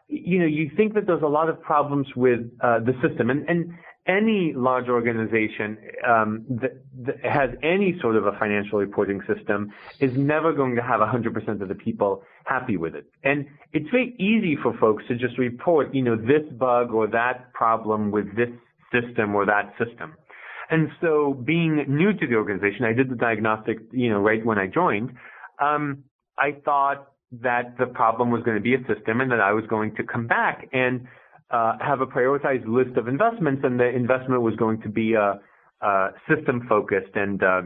you 0.07 0.39
know 0.39 0.45
you 0.45 0.69
think 0.75 0.93
that 0.93 1.07
there's 1.07 1.23
a 1.23 1.27
lot 1.27 1.49
of 1.49 1.61
problems 1.61 2.07
with 2.15 2.41
uh, 2.61 2.79
the 2.79 2.93
system, 3.07 3.29
and, 3.29 3.47
and 3.49 3.73
any 4.05 4.53
large 4.53 4.89
organization 4.89 5.77
um, 6.07 6.43
that, 6.49 6.83
that, 7.05 7.23
has 7.23 7.51
any 7.63 7.97
sort 8.01 8.17
of 8.17 8.25
a 8.25 8.33
financial 8.37 8.79
reporting 8.79 9.21
system 9.33 9.71
is 9.99 10.11
never 10.17 10.51
going 10.51 10.75
to 10.75 10.81
have 10.81 10.99
100% 10.99 11.61
of 11.61 11.67
the 11.69 11.75
people 11.75 12.23
happy 12.45 12.75
with 12.75 12.95
it. 12.95 13.05
And 13.23 13.45
it's 13.71 13.89
very 13.89 14.13
easy 14.19 14.57
for 14.61 14.77
folks 14.77 15.05
to 15.07 15.15
just 15.15 15.37
report, 15.37 15.93
you 15.95 16.01
know, 16.01 16.17
this 16.17 16.43
bug 16.57 16.91
or 16.91 17.07
that 17.07 17.53
problem 17.53 18.11
with 18.11 18.35
this 18.35 18.49
system 18.91 19.35
or 19.35 19.45
that 19.45 19.73
system. 19.77 20.15
And 20.69 20.89
so 21.01 21.41
being 21.45 21.85
new 21.87 22.13
to 22.13 22.27
the 22.27 22.35
organization, 22.35 22.85
I 22.85 22.93
did 22.93 23.09
the 23.09 23.15
diagnostic, 23.15 23.77
you 23.91 24.09
know, 24.09 24.19
right 24.19 24.45
when 24.45 24.57
I 24.57 24.67
joined. 24.67 25.13
Um, 25.61 26.03
I 26.37 26.57
thought 26.65 27.13
that 27.41 27.77
the 27.79 27.85
problem 27.85 28.31
was 28.31 28.43
going 28.43 28.57
to 28.57 28.61
be 28.61 28.75
a 28.75 28.79
system 28.79 29.21
and 29.21 29.31
that 29.31 29.39
I 29.39 29.53
was 29.53 29.65
going 29.67 29.95
to 29.95 30.03
come 30.03 30.27
back 30.27 30.67
and 30.73 31.07
uh, 31.53 31.77
have 31.79 32.01
a 32.01 32.05
prioritized 32.05 32.67
list 32.67 32.97
of 32.97 33.07
investments, 33.07 33.61
and 33.63 33.79
the 33.79 33.87
investment 33.87 34.41
was 34.41 34.55
going 34.55 34.81
to 34.81 34.89
be 34.89 35.15
uh, 35.15 35.35
uh, 35.81 36.09
system 36.27 36.65
focused, 36.67 37.15
and 37.15 37.43
uh, 37.43 37.61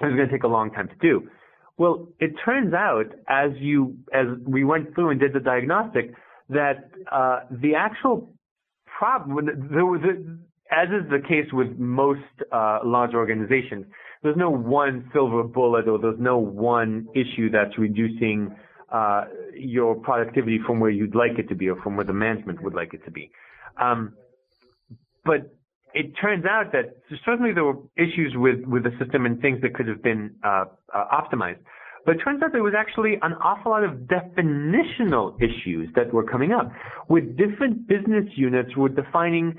it 0.00 0.06
was 0.06 0.14
going 0.16 0.26
to 0.26 0.32
take 0.32 0.44
a 0.44 0.48
long 0.48 0.70
time 0.70 0.88
to 0.88 0.94
do. 1.00 1.28
Well, 1.76 2.08
it 2.20 2.32
turns 2.42 2.72
out 2.72 3.12
as 3.28 3.50
you 3.58 3.96
as 4.14 4.26
we 4.46 4.64
went 4.64 4.94
through 4.94 5.10
and 5.10 5.20
did 5.20 5.34
the 5.34 5.40
diagnostic 5.40 6.14
that 6.48 6.90
uh, 7.12 7.40
the 7.50 7.74
actual 7.74 8.32
problem 8.98 9.68
there 9.70 9.84
was 9.84 10.00
a, 10.02 10.74
as 10.74 10.88
is 10.88 11.10
the 11.10 11.20
case 11.28 11.52
with 11.52 11.78
most 11.78 12.20
large 12.50 13.12
organizations, 13.12 13.84
there's 14.22 14.38
no 14.38 14.50
one 14.50 15.10
silver 15.12 15.42
bullet 15.42 15.86
or 15.86 15.98
there's 15.98 16.18
no 16.18 16.38
one 16.38 17.08
issue 17.14 17.50
that's 17.50 17.76
reducing 17.76 18.56
uh, 18.92 19.24
your 19.54 19.94
productivity 19.94 20.58
from 20.66 20.80
where 20.80 20.90
you'd 20.90 21.14
like 21.14 21.38
it 21.38 21.48
to 21.48 21.54
be 21.54 21.68
or 21.68 21.80
from 21.82 21.96
where 21.96 22.04
the 22.04 22.12
management 22.12 22.62
would 22.62 22.74
like 22.74 22.94
it 22.94 23.04
to 23.04 23.10
be. 23.10 23.30
Um, 23.80 24.14
but 25.24 25.52
it 25.94 26.12
turns 26.20 26.44
out 26.44 26.72
that 26.72 26.96
certainly 27.24 27.52
there 27.52 27.64
were 27.64 27.78
issues 27.96 28.34
with, 28.36 28.64
with 28.64 28.84
the 28.84 28.92
system 29.00 29.26
and 29.26 29.40
things 29.40 29.60
that 29.62 29.74
could 29.74 29.88
have 29.88 30.02
been 30.02 30.34
uh, 30.44 30.66
uh, 30.94 31.04
optimized. 31.12 31.58
But 32.04 32.16
it 32.16 32.18
turns 32.18 32.40
out 32.42 32.52
there 32.52 32.62
was 32.62 32.74
actually 32.78 33.14
an 33.22 33.32
awful 33.42 33.72
lot 33.72 33.82
of 33.82 34.06
definitional 34.06 35.36
issues 35.42 35.88
that 35.96 36.12
were 36.14 36.22
coming 36.22 36.52
up, 36.52 36.70
with 37.08 37.36
different 37.36 37.88
business 37.88 38.26
units 38.36 38.76
were 38.76 38.88
defining 38.88 39.58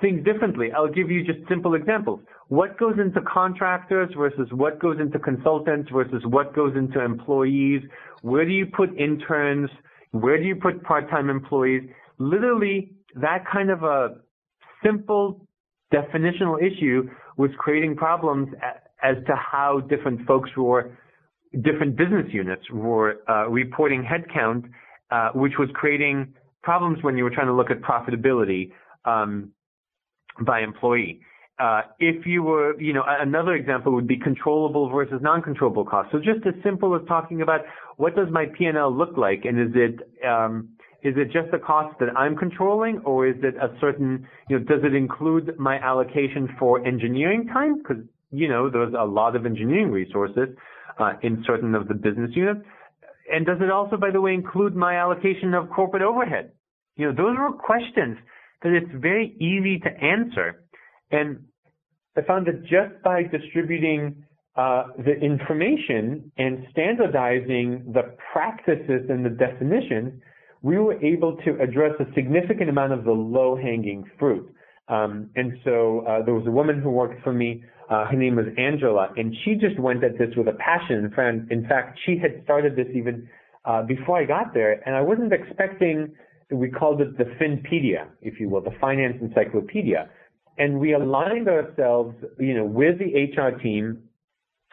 things 0.00 0.24
differently. 0.24 0.70
I'll 0.74 0.88
give 0.88 1.10
you 1.10 1.22
just 1.22 1.46
simple 1.48 1.74
examples. 1.74 2.20
What 2.48 2.78
goes 2.78 2.94
into 2.98 3.20
contractors 3.22 4.10
versus 4.16 4.48
what 4.52 4.78
goes 4.78 4.98
into 5.00 5.18
consultants 5.18 5.90
versus 5.92 6.22
what 6.26 6.54
goes 6.54 6.76
into 6.76 7.00
employees? 7.00 7.82
Where 8.22 8.44
do 8.44 8.52
you 8.52 8.66
put 8.66 8.96
interns? 8.98 9.70
Where 10.12 10.38
do 10.38 10.44
you 10.44 10.56
put 10.56 10.82
part-time 10.84 11.30
employees? 11.30 11.82
Literally, 12.18 12.92
that 13.16 13.44
kind 13.50 13.70
of 13.70 13.82
a 13.82 14.16
simple 14.84 15.46
definitional 15.92 16.58
issue 16.62 17.08
was 17.36 17.50
creating 17.58 17.96
problems 17.96 18.48
as 19.02 19.16
to 19.26 19.34
how 19.34 19.80
different 19.88 20.26
folks 20.26 20.50
were, 20.56 20.96
different 21.62 21.96
business 21.96 22.26
units 22.32 22.62
were 22.70 23.16
uh, 23.28 23.48
reporting 23.48 24.04
headcount, 24.04 24.64
uh, 25.10 25.30
which 25.34 25.52
was 25.58 25.68
creating 25.74 26.32
problems 26.62 27.02
when 27.02 27.16
you 27.16 27.24
were 27.24 27.30
trying 27.30 27.46
to 27.46 27.54
look 27.54 27.70
at 27.70 27.80
profitability. 27.80 28.70
Um, 29.04 29.52
by 30.40 30.60
employee. 30.60 31.20
Uh, 31.58 31.82
if 32.00 32.26
you 32.26 32.42
were, 32.42 32.80
you 32.80 32.92
know, 32.92 33.04
another 33.06 33.52
example 33.54 33.92
would 33.92 34.08
be 34.08 34.18
controllable 34.18 34.88
versus 34.88 35.20
non-controllable 35.22 35.84
costs. 35.84 36.10
So 36.10 36.18
just 36.18 36.44
as 36.46 36.54
simple 36.64 36.96
as 36.96 37.02
talking 37.06 37.42
about 37.42 37.60
what 37.96 38.16
does 38.16 38.26
my 38.30 38.46
P&L 38.58 38.92
look 38.92 39.16
like, 39.16 39.44
and 39.44 39.60
is 39.60 39.72
it 39.74 40.26
um, 40.26 40.70
is 41.04 41.14
it 41.16 41.26
just 41.26 41.50
the 41.52 41.58
cost 41.58 41.96
that 42.00 42.08
I'm 42.16 42.34
controlling, 42.34 42.98
or 43.04 43.28
is 43.28 43.36
it 43.42 43.54
a 43.56 43.68
certain, 43.78 44.26
you 44.48 44.58
know, 44.58 44.64
does 44.64 44.82
it 44.82 44.94
include 44.94 45.56
my 45.58 45.78
allocation 45.78 46.48
for 46.58 46.84
engineering 46.84 47.46
time? 47.52 47.78
Because 47.78 48.02
you 48.32 48.48
know, 48.48 48.68
there's 48.68 48.94
a 48.98 49.04
lot 49.04 49.36
of 49.36 49.46
engineering 49.46 49.92
resources 49.92 50.48
uh, 50.98 51.12
in 51.22 51.44
certain 51.46 51.74
of 51.76 51.86
the 51.86 51.94
business 51.94 52.30
units, 52.34 52.60
and 53.32 53.46
does 53.46 53.58
it 53.60 53.70
also, 53.70 53.96
by 53.96 54.10
the 54.10 54.20
way, 54.20 54.34
include 54.34 54.74
my 54.74 54.96
allocation 54.96 55.54
of 55.54 55.70
corporate 55.70 56.02
overhead? 56.02 56.50
You 56.96 57.06
know, 57.06 57.12
those 57.12 57.36
were 57.38 57.52
questions 57.52 58.18
that 58.62 58.72
it's 58.72 58.90
very 59.00 59.36
easy 59.38 59.78
to 59.80 59.90
answer. 60.04 60.63
And 61.14 61.44
I 62.16 62.22
found 62.22 62.46
that 62.46 62.62
just 62.62 63.02
by 63.02 63.22
distributing 63.22 64.24
uh, 64.56 64.84
the 64.98 65.12
information 65.12 66.30
and 66.38 66.66
standardizing 66.70 67.92
the 67.92 68.14
practices 68.32 69.06
and 69.08 69.24
the 69.24 69.30
definitions, 69.30 70.20
we 70.62 70.78
were 70.78 71.00
able 71.04 71.36
to 71.44 71.58
address 71.60 71.92
a 72.00 72.12
significant 72.14 72.70
amount 72.70 72.92
of 72.92 73.04
the 73.04 73.12
low-hanging 73.12 74.04
fruit. 74.18 74.48
Um, 74.88 75.30
and 75.34 75.52
so 75.64 76.04
uh, 76.06 76.24
there 76.24 76.34
was 76.34 76.46
a 76.46 76.50
woman 76.50 76.80
who 76.80 76.90
worked 76.90 77.22
for 77.22 77.32
me. 77.32 77.64
Uh, 77.90 78.06
her 78.06 78.16
name 78.16 78.36
was 78.36 78.46
Angela, 78.56 79.08
and 79.16 79.34
she 79.44 79.54
just 79.54 79.78
went 79.78 80.02
at 80.04 80.18
this 80.18 80.28
with 80.36 80.48
a 80.48 80.52
passion. 80.54 81.12
In 81.50 81.66
fact, 81.68 81.98
she 82.06 82.16
had 82.16 82.42
started 82.44 82.76
this 82.76 82.86
even 82.94 83.28
uh, 83.64 83.82
before 83.82 84.18
I 84.18 84.24
got 84.24 84.54
there, 84.54 84.80
and 84.86 84.94
I 84.94 85.00
wasn't 85.00 85.32
expecting 85.32 86.14
we 86.50 86.68
called 86.70 87.00
it 87.00 87.16
the 87.18 87.24
Finpedia, 87.40 88.06
if 88.20 88.38
you 88.38 88.48
will, 88.48 88.60
the 88.60 88.74
finance 88.80 89.16
encyclopedia. 89.20 90.08
And 90.58 90.78
we 90.78 90.94
aligned 90.94 91.48
ourselves, 91.48 92.14
you 92.38 92.54
know, 92.54 92.64
with 92.64 92.98
the 92.98 93.32
HR 93.32 93.58
team. 93.58 94.02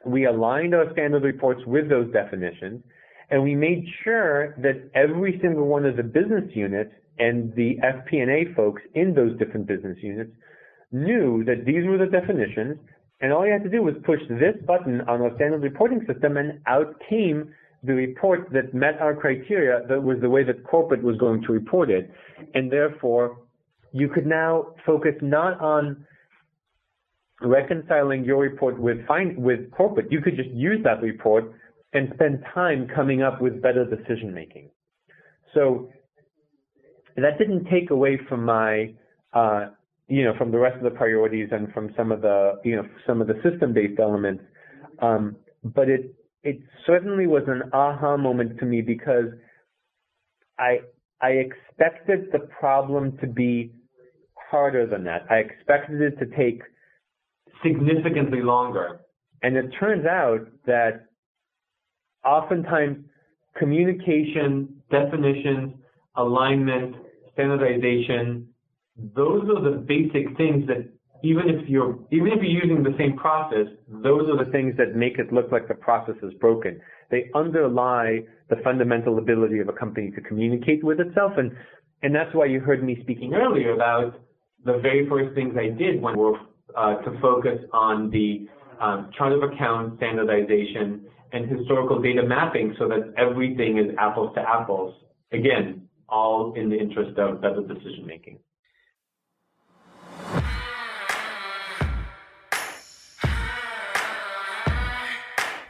We 0.05 0.25
aligned 0.25 0.75
our 0.75 0.91
standard 0.93 1.23
reports 1.23 1.61
with 1.65 1.89
those 1.89 2.11
definitions. 2.11 2.83
And 3.29 3.43
we 3.43 3.55
made 3.55 3.85
sure 4.03 4.55
that 4.57 4.89
every 4.93 5.39
single 5.41 5.67
one 5.67 5.85
of 5.85 5.95
the 5.95 6.03
business 6.03 6.43
units 6.53 6.91
and 7.17 7.53
the 7.55 7.77
FP&A 7.83 8.53
folks 8.55 8.81
in 8.93 9.13
those 9.13 9.37
different 9.39 9.67
business 9.67 9.97
units 10.01 10.31
knew 10.91 11.43
that 11.45 11.65
these 11.65 11.85
were 11.85 11.97
the 11.97 12.07
definitions. 12.07 12.77
And 13.21 13.31
all 13.31 13.45
you 13.45 13.53
had 13.53 13.63
to 13.63 13.69
do 13.69 13.81
was 13.81 13.95
push 14.03 14.19
this 14.29 14.55
button 14.65 15.01
on 15.01 15.21
our 15.21 15.33
standard 15.35 15.61
reporting 15.61 16.05
system 16.11 16.37
and 16.37 16.59
out 16.67 16.95
came 17.07 17.53
the 17.83 17.93
report 17.93 18.49
that 18.51 18.73
met 18.73 18.99
our 18.99 19.15
criteria, 19.15 19.85
that 19.87 20.03
was 20.03 20.17
the 20.21 20.29
way 20.29 20.43
that 20.43 20.63
corporate 20.63 21.01
was 21.01 21.17
going 21.17 21.41
to 21.43 21.51
report 21.51 21.89
it. 21.89 22.11
And 22.53 22.71
therefore, 22.71 23.37
you 23.91 24.09
could 24.09 24.25
now 24.25 24.73
focus 24.85 25.15
not 25.21 25.59
on 25.59 26.05
reconciling 27.41 28.23
your 28.23 28.39
report 28.39 28.79
with 28.79 29.05
fine, 29.07 29.35
with 29.37 29.71
corporate. 29.71 30.11
You 30.11 30.21
could 30.21 30.35
just 30.35 30.49
use 30.51 30.79
that 30.83 31.01
report 31.01 31.53
and 31.93 32.09
spend 32.13 32.43
time 32.53 32.87
coming 32.93 33.21
up 33.21 33.41
with 33.41 33.61
better 33.61 33.85
decision 33.85 34.33
making. 34.33 34.69
So 35.53 35.89
that 37.17 37.37
didn't 37.37 37.65
take 37.65 37.89
away 37.89 38.19
from 38.29 38.45
my, 38.45 38.93
uh, 39.33 39.69
you 40.07 40.23
know, 40.23 40.33
from 40.37 40.51
the 40.51 40.57
rest 40.59 40.77
of 40.77 40.83
the 40.83 40.97
priorities 40.97 41.49
and 41.51 41.71
from 41.73 41.93
some 41.97 42.11
of 42.11 42.21
the, 42.21 42.53
you 42.63 42.75
know, 42.75 42.87
some 43.05 43.21
of 43.21 43.27
the 43.27 43.35
system-based 43.43 43.99
elements. 43.99 44.43
Um, 44.99 45.35
but 45.63 45.89
it 45.89 46.15
it 46.43 46.59
certainly 46.87 47.27
was 47.27 47.43
an 47.47 47.63
aha 47.73 48.17
moment 48.17 48.59
to 48.59 48.65
me 48.65 48.81
because 48.81 49.25
I 50.57 50.79
I 51.21 51.31
expected 51.31 52.31
the 52.31 52.39
problem 52.59 53.17
to 53.17 53.27
be 53.27 53.71
harder 54.51 54.85
than 54.85 55.03
that. 55.05 55.25
I 55.29 55.35
expected 55.35 56.01
it 56.01 56.19
to 56.19 56.25
take 56.35 56.61
significantly 57.63 58.41
longer. 58.41 58.99
And 59.41 59.55
it 59.55 59.71
turns 59.79 60.05
out 60.05 60.41
that 60.65 61.05
oftentimes 62.23 63.05
communication, 63.57 64.81
definitions, 64.91 65.73
alignment, 66.15 66.95
standardization, 67.33 68.47
those 69.15 69.43
are 69.49 69.61
the 69.61 69.77
basic 69.77 70.37
things 70.37 70.67
that 70.67 70.87
even 71.23 71.49
if 71.49 71.69
you're 71.69 71.97
even 72.11 72.27
if 72.27 72.41
you're 72.41 72.63
using 72.63 72.83
the 72.83 72.95
same 72.97 73.15
process, 73.15 73.67
those 73.87 74.27
are 74.29 74.43
the 74.43 74.51
things 74.51 74.75
that 74.77 74.95
make 74.95 75.17
it 75.17 75.31
look 75.31 75.51
like 75.51 75.67
the 75.67 75.75
process 75.75 76.15
is 76.23 76.33
broken. 76.39 76.81
They 77.09 77.29
underlie 77.35 78.21
the 78.49 78.57
fundamental 78.63 79.17
ability 79.17 79.59
of 79.59 79.69
a 79.69 79.73
company 79.73 80.11
to 80.11 80.21
communicate 80.21 80.83
with 80.83 80.99
itself, 80.99 81.33
and 81.37 81.51
and 82.01 82.13
that's 82.13 82.33
why 82.33 82.45
you 82.45 82.59
heard 82.59 82.83
me 82.83 82.97
speaking 83.01 83.33
earlier 83.33 83.73
about 83.73 84.19
the 84.65 84.79
very 84.81 85.07
first 85.09 85.33
things 85.35 85.55
I 85.57 85.69
did 85.69 86.01
when 86.01 86.17
were 86.17 86.37
uh, 86.75 86.97
to 86.97 87.19
focus 87.19 87.59
on 87.73 88.09
the 88.11 88.47
um, 88.79 89.09
chart 89.17 89.33
of 89.33 89.43
account 89.43 89.97
standardization 89.97 91.05
and 91.33 91.49
historical 91.49 92.01
data 92.01 92.23
mapping 92.23 92.75
so 92.77 92.87
that 92.87 93.13
everything 93.17 93.77
is 93.77 93.95
apples 93.97 94.33
to 94.35 94.41
apples. 94.41 94.93
Again, 95.31 95.87
all 96.09 96.53
in 96.55 96.69
the 96.69 96.77
interest 96.77 97.17
of 97.17 97.41
better 97.41 97.61
decision 97.61 98.05
making. 98.05 98.39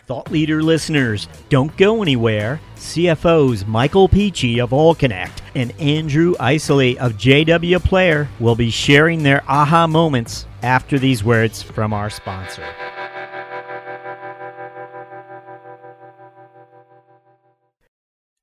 Thought 0.08 0.32
leader 0.32 0.62
listeners, 0.62 1.30
don't 1.48 1.76
go 1.78 2.02
anywhere. 2.02 2.60
CFOs 2.76 3.66
Michael 3.66 4.10
Picchi 4.10 4.62
of 4.62 4.72
AllConnect 4.72 5.41
and 5.56 5.72
Andrew 5.80 6.36
Eisele 6.40 6.98
of 6.98 7.14
JW 7.14 7.84
Player 7.84 8.28
will 8.40 8.56
be 8.56 8.70
sharing 8.70 9.24
their 9.24 9.44
aha 9.48 9.88
moments 9.88 10.46
after 10.64 10.98
these 11.00 11.24
words 11.24 11.62
from 11.62 11.94
our 11.94 12.10
sponsor. 12.10 12.66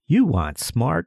You 0.07 0.25
want 0.25 0.59
smart, 0.59 1.07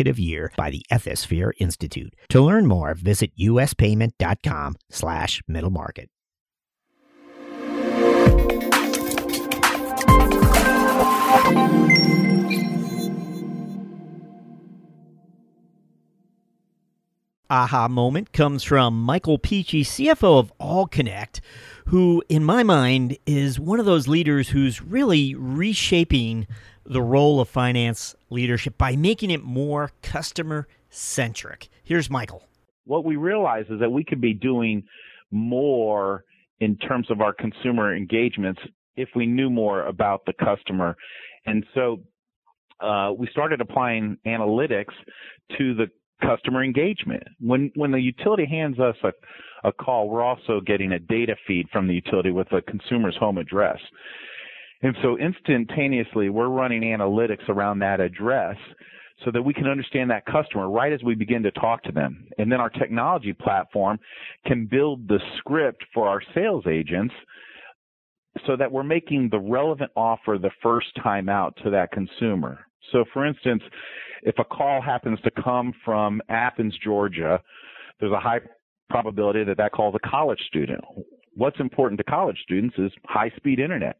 year 0.19 0.51
by 0.55 0.69
the 0.69 0.85
Ethisphere 0.91 1.51
Institute. 1.59 2.13
To 2.29 2.41
learn 2.41 2.67
more, 2.67 2.93
visit 2.93 3.31
uspayment.com 3.37 4.75
slash 4.89 5.41
middle 5.47 5.71
market. 5.71 6.09
aha 17.51 17.89
moment 17.89 18.31
comes 18.31 18.63
from 18.63 19.03
Michael 19.03 19.37
Picchi, 19.37 19.81
CFO 19.81 20.39
of 20.39 20.53
AllConnect, 20.57 21.41
who, 21.87 22.23
in 22.29 22.45
my 22.45 22.63
mind, 22.63 23.17
is 23.25 23.59
one 23.59 23.77
of 23.77 23.85
those 23.85 24.07
leaders 24.07 24.49
who's 24.49 24.81
really 24.81 25.35
reshaping 25.35 26.47
the 26.85 27.01
role 27.01 27.39
of 27.39 27.47
finance 27.49 28.15
leadership 28.29 28.77
by 28.77 28.95
making 28.95 29.31
it 29.31 29.43
more 29.43 29.91
customer 30.01 30.67
centric. 30.89 31.69
Here's 31.83 32.09
Michael. 32.09 32.43
What 32.85 33.05
we 33.05 33.15
realize 33.15 33.65
is 33.69 33.79
that 33.79 33.91
we 33.91 34.03
could 34.03 34.21
be 34.21 34.33
doing 34.33 34.83
more 35.29 36.23
in 36.59 36.77
terms 36.77 37.09
of 37.09 37.21
our 37.21 37.33
consumer 37.33 37.95
engagements 37.95 38.61
if 38.95 39.09
we 39.15 39.25
knew 39.25 39.49
more 39.49 39.85
about 39.85 40.25
the 40.25 40.33
customer. 40.33 40.95
And 41.45 41.65
so 41.73 42.01
uh, 42.81 43.13
we 43.17 43.27
started 43.31 43.61
applying 43.61 44.17
analytics 44.25 44.93
to 45.57 45.73
the 45.75 45.87
customer 46.21 46.63
engagement. 46.63 47.23
When 47.39 47.71
when 47.75 47.91
the 47.91 47.99
utility 47.99 48.45
hands 48.45 48.79
us 48.79 48.95
a, 49.03 49.11
a 49.67 49.71
call, 49.71 50.09
we're 50.09 50.23
also 50.23 50.61
getting 50.65 50.91
a 50.91 50.99
data 50.99 51.35
feed 51.47 51.67
from 51.71 51.87
the 51.87 51.93
utility 51.93 52.31
with 52.31 52.47
the 52.49 52.61
consumer's 52.61 53.15
home 53.17 53.37
address. 53.37 53.79
And 54.83 54.95
so 55.01 55.17
instantaneously, 55.17 56.29
we're 56.29 56.47
running 56.47 56.81
analytics 56.81 57.47
around 57.49 57.79
that 57.79 57.99
address 57.99 58.57
so 59.23 59.31
that 59.31 59.41
we 59.41 59.53
can 59.53 59.67
understand 59.67 60.09
that 60.09 60.25
customer 60.25 60.69
right 60.69 60.91
as 60.91 61.03
we 61.03 61.13
begin 61.13 61.43
to 61.43 61.51
talk 61.51 61.83
to 61.83 61.91
them. 61.91 62.27
And 62.37 62.51
then 62.51 62.59
our 62.59 62.69
technology 62.69 63.33
platform 63.33 63.99
can 64.47 64.65
build 64.65 65.07
the 65.07 65.19
script 65.37 65.83
for 65.93 66.07
our 66.07 66.21
sales 66.33 66.65
agents 66.67 67.13
so 68.47 68.55
that 68.55 68.71
we're 68.71 68.83
making 68.83 69.29
the 69.29 69.39
relevant 69.39 69.91
offer 69.95 70.37
the 70.41 70.51
first 70.63 70.87
time 71.03 71.29
out 71.29 71.55
to 71.63 71.69
that 71.69 71.91
consumer. 71.91 72.65
So 72.91 73.05
for 73.13 73.25
instance, 73.25 73.61
if 74.23 74.35
a 74.39 74.43
call 74.43 74.81
happens 74.81 75.19
to 75.21 75.31
come 75.43 75.73
from 75.85 76.21
Athens, 76.29 76.75
Georgia, 76.83 77.39
there's 77.99 78.11
a 78.13 78.19
high 78.19 78.39
probability 78.89 79.43
that 79.43 79.57
that 79.57 79.71
calls 79.71 79.95
a 79.95 80.09
college 80.09 80.41
student. 80.47 80.81
What's 81.35 81.59
important 81.59 81.97
to 81.99 82.03
college 82.03 82.37
students 82.43 82.75
is 82.77 82.91
high 83.05 83.31
speed 83.37 83.59
internet. 83.59 83.97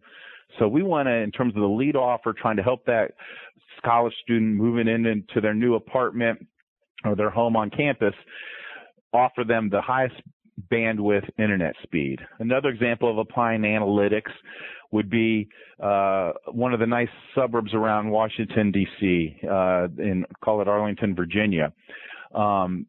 So 0.59 0.67
we 0.67 0.83
want 0.83 1.07
to, 1.07 1.13
in 1.13 1.31
terms 1.31 1.55
of 1.55 1.61
the 1.61 1.67
lead 1.67 1.95
offer, 1.95 2.33
trying 2.33 2.57
to 2.57 2.63
help 2.63 2.85
that 2.85 3.11
college 3.83 4.13
student 4.21 4.55
moving 4.55 4.87
in 4.87 5.05
into 5.05 5.41
their 5.41 5.53
new 5.53 5.75
apartment 5.75 6.45
or 7.03 7.15
their 7.15 7.29
home 7.29 7.55
on 7.55 7.69
campus, 7.69 8.13
offer 9.13 9.43
them 9.43 9.69
the 9.69 9.81
highest 9.81 10.15
bandwidth 10.71 11.27
internet 11.39 11.73
speed. 11.83 12.19
Another 12.39 12.69
example 12.69 13.09
of 13.09 13.17
applying 13.17 13.61
analytics 13.61 14.31
would 14.91 15.09
be 15.09 15.47
uh, 15.81 16.33
one 16.51 16.73
of 16.73 16.79
the 16.79 16.85
nice 16.85 17.09
suburbs 17.33 17.73
around 17.73 18.09
Washington 18.09 18.71
D.C. 18.71 19.37
Uh, 19.49 19.87
in 19.97 20.25
call 20.43 20.61
it 20.61 20.67
Arlington, 20.67 21.15
Virginia. 21.15 21.73
Um, 22.35 22.85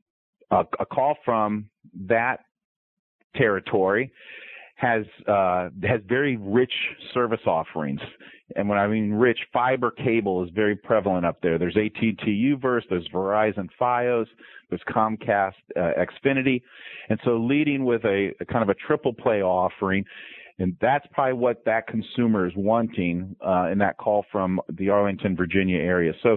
a, 0.50 0.64
a, 0.78 0.86
call 0.86 1.16
from 1.24 1.66
that 2.06 2.40
territory 3.34 4.12
has 4.82 5.04
uh, 5.28 5.68
has 5.84 6.00
very 6.08 6.36
rich 6.36 6.72
service 7.14 7.40
offerings. 7.46 8.00
And 8.56 8.68
when 8.68 8.78
I 8.78 8.86
mean 8.88 9.12
rich, 9.12 9.38
fiber 9.52 9.92
cable 9.92 10.42
is 10.42 10.50
very 10.50 10.76
prevalent 10.76 11.24
up 11.24 11.40
there. 11.40 11.56
There's 11.56 11.76
AT&T 11.76 12.18
UVerse, 12.26 12.82
there's 12.90 13.08
Verizon 13.08 13.68
FiOS, 13.80 14.26
there's 14.68 14.82
Comcast 14.88 15.52
uh, 15.76 15.92
Xfinity, 15.98 16.60
and 17.08 17.18
so 17.24 17.38
leading 17.38 17.84
with 17.84 18.04
a, 18.04 18.32
a, 18.40 18.44
kind 18.44 18.62
of 18.62 18.68
a 18.68 18.74
triple 18.74 19.14
play 19.14 19.40
offering, 19.40 20.04
and 20.58 20.76
that's 20.82 21.06
probably 21.12 21.34
what 21.34 21.64
that 21.64 21.86
consumer 21.86 22.46
is 22.46 22.52
wanting 22.56 23.34
uh, 23.46 23.68
in 23.70 23.78
that 23.78 23.96
call 23.96 24.26
from 24.30 24.60
the 24.68 24.90
Arlington, 24.90 25.34
Virginia 25.34 25.78
area. 25.78 26.12
So, 26.22 26.36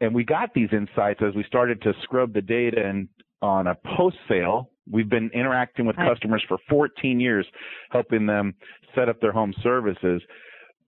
and 0.00 0.14
we 0.14 0.24
got 0.24 0.54
these 0.54 0.70
insights 0.72 1.20
as 1.26 1.34
we 1.34 1.44
started 1.44 1.82
to 1.82 1.92
scrub 2.04 2.32
the 2.32 2.40
data 2.40 2.82
and 2.82 3.08
on 3.42 3.66
a 3.66 3.76
post 3.96 4.16
sale 4.28 4.70
We've 4.90 5.08
been 5.08 5.30
interacting 5.32 5.86
with 5.86 5.96
customers 5.96 6.44
for 6.46 6.58
14 6.68 7.20
years, 7.20 7.46
helping 7.90 8.26
them 8.26 8.54
set 8.94 9.08
up 9.08 9.20
their 9.20 9.32
home 9.32 9.54
services. 9.62 10.22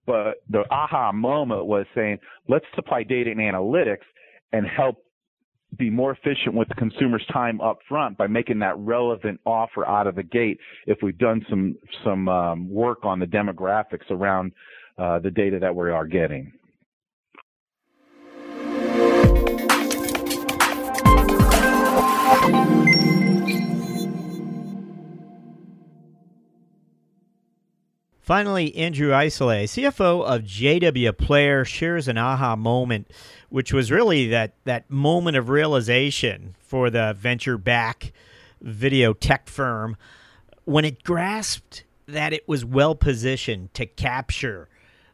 But 0.05 0.35
the 0.49 0.63
aha 0.71 1.11
moment 1.11 1.65
was 1.65 1.85
saying, 1.93 2.19
let's 2.47 2.65
supply 2.75 3.03
data 3.03 3.31
and 3.31 3.39
analytics 3.39 4.05
and 4.53 4.65
help 4.65 5.03
be 5.77 5.89
more 5.89 6.11
efficient 6.11 6.55
with 6.55 6.69
the 6.69 6.75
consumer's 6.75 7.25
time 7.31 7.59
up 7.59 7.79
front 7.89 8.17
by 8.17 8.27
making 8.27 8.59
that 8.59 8.77
relevant 8.77 9.39
offer 9.45 9.85
out 9.85 10.07
of 10.07 10.15
the 10.15 10.23
gate 10.23 10.59
if 10.85 10.99
we've 11.01 11.17
done 11.17 11.45
some 11.49 11.75
some 12.05 12.29
um, 12.29 12.69
work 12.69 12.99
on 13.03 13.19
the 13.19 13.25
demographics 13.25 14.09
around 14.09 14.53
uh, 14.97 15.19
the 15.19 15.29
data 15.29 15.59
that 15.59 15.75
we 15.75 15.91
are 15.91 16.07
getting. 16.07 16.53
Finally, 28.27 28.75
Andrew 28.75 29.13
Eisele, 29.13 29.63
CFO 29.63 30.21
of 30.21 30.41
JW 30.41 31.17
Player, 31.17 31.63
shares 31.63 32.09
an 32.09 32.17
aha 32.17 32.57
moment, 32.57 33.09
which 33.47 33.71
was 33.71 33.89
really 33.89 34.27
that, 34.27 34.53
that 34.65 34.91
moment 34.91 35.37
of 35.37 35.47
realization 35.47 36.53
for 36.59 36.89
the 36.89 37.15
venture 37.17 37.57
back 37.57 38.11
video 38.59 39.13
tech 39.13 39.47
firm 39.47 39.95
when 40.65 40.83
it 40.83 41.03
grasped 41.03 41.85
that 42.05 42.33
it 42.33 42.45
was 42.49 42.65
well 42.65 42.95
positioned 42.95 43.73
to 43.73 43.85
capture 43.85 44.67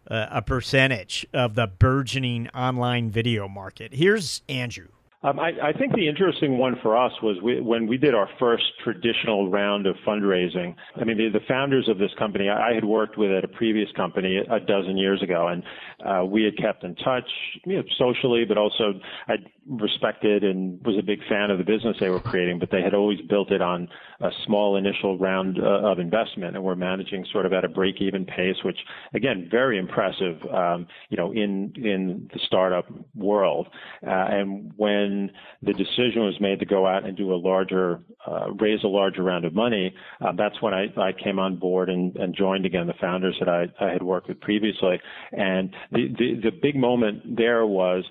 uh, 0.09 0.25
a 0.31 0.41
percentage 0.41 1.23
of 1.35 1.53
the 1.53 1.67
burgeoning 1.67 2.49
online 2.49 3.11
video 3.11 3.47
market. 3.47 3.93
Here's 3.93 4.41
Andrew. 4.49 4.87
Um, 5.23 5.39
I, 5.39 5.51
I, 5.63 5.71
think 5.71 5.93
the 5.95 6.07
interesting 6.07 6.57
one 6.57 6.75
for 6.81 6.97
us 6.97 7.13
was 7.21 7.37
we, 7.41 7.61
when 7.61 7.87
we 7.87 7.97
did 7.97 8.13
our 8.13 8.27
first 8.39 8.63
traditional 8.83 9.49
round 9.49 9.87
of 9.87 9.95
fundraising. 10.05 10.75
I 10.99 11.05
mean, 11.05 11.17
the, 11.17 11.29
the 11.39 11.45
founders 11.47 11.87
of 11.87 11.97
this 11.97 12.11
company, 12.19 12.49
I, 12.49 12.73
had 12.73 12.83
worked 12.83 13.17
with 13.17 13.31
at 13.31 13.45
a 13.45 13.47
previous 13.47 13.89
company 13.95 14.37
a 14.37 14.59
dozen 14.59 14.97
years 14.97 15.23
ago, 15.23 15.47
and 15.47 15.63
uh, 16.05 16.25
we 16.25 16.43
had 16.43 16.57
kept 16.57 16.83
in 16.83 16.95
touch, 16.95 17.29
you 17.65 17.77
know, 17.77 17.83
socially, 17.97 18.43
but 18.45 18.57
also 18.57 18.99
I 19.29 19.35
respected 19.67 20.43
and 20.43 20.83
was 20.85 20.97
a 20.97 21.03
big 21.03 21.19
fan 21.29 21.49
of 21.49 21.57
the 21.57 21.63
business 21.63 21.95
they 21.99 22.09
were 22.09 22.19
creating. 22.19 22.59
But 22.59 22.69
they 22.71 22.81
had 22.81 22.93
always 22.93 23.19
built 23.21 23.51
it 23.51 23.61
on 23.61 23.87
a 24.21 24.29
small 24.45 24.75
initial 24.75 25.17
round 25.17 25.59
uh, 25.59 25.89
of 25.89 25.99
investment, 25.99 26.55
and 26.55 26.63
we're 26.63 26.75
managing 26.75 27.25
sort 27.31 27.45
of 27.45 27.53
at 27.53 27.63
a 27.63 27.69
break-even 27.69 28.25
pace, 28.25 28.57
which 28.63 28.77
again, 29.13 29.47
very 29.49 29.77
impressive, 29.77 30.37
um, 30.53 30.87
you 31.09 31.17
know, 31.17 31.31
in 31.31 31.73
in 31.77 32.29
the 32.33 32.39
startup 32.45 32.85
world. 33.15 33.67
Uh, 34.05 34.09
and 34.09 34.71
when 34.75 35.31
the 35.61 35.73
decision 35.73 36.23
was 36.23 36.35
made 36.39 36.59
to 36.59 36.65
go 36.65 36.85
out 36.85 37.05
and 37.05 37.15
do 37.17 37.33
a 37.33 37.35
larger, 37.35 38.01
uh, 38.27 38.51
raise 38.59 38.83
a 38.83 38.87
larger 38.87 39.23
round 39.23 39.45
of 39.45 39.53
money, 39.53 39.93
uh, 40.21 40.31
that's 40.37 40.61
when 40.61 40.73
I, 40.73 40.85
I 40.97 41.11
came 41.11 41.39
on 41.39 41.57
board 41.57 41.89
and, 41.89 42.15
and 42.17 42.35
joined 42.35 42.65
again 42.65 42.87
the 42.87 42.93
founders 42.99 43.35
that 43.39 43.49
I, 43.49 43.65
I 43.79 43.91
had 43.91 44.03
worked 44.03 44.27
with 44.27 44.39
previously. 44.41 44.99
And 45.31 45.73
the, 45.91 46.07
the, 46.17 46.41
the 46.43 46.51
big 46.51 46.75
moment 46.75 47.37
there 47.37 47.65
was, 47.65 48.03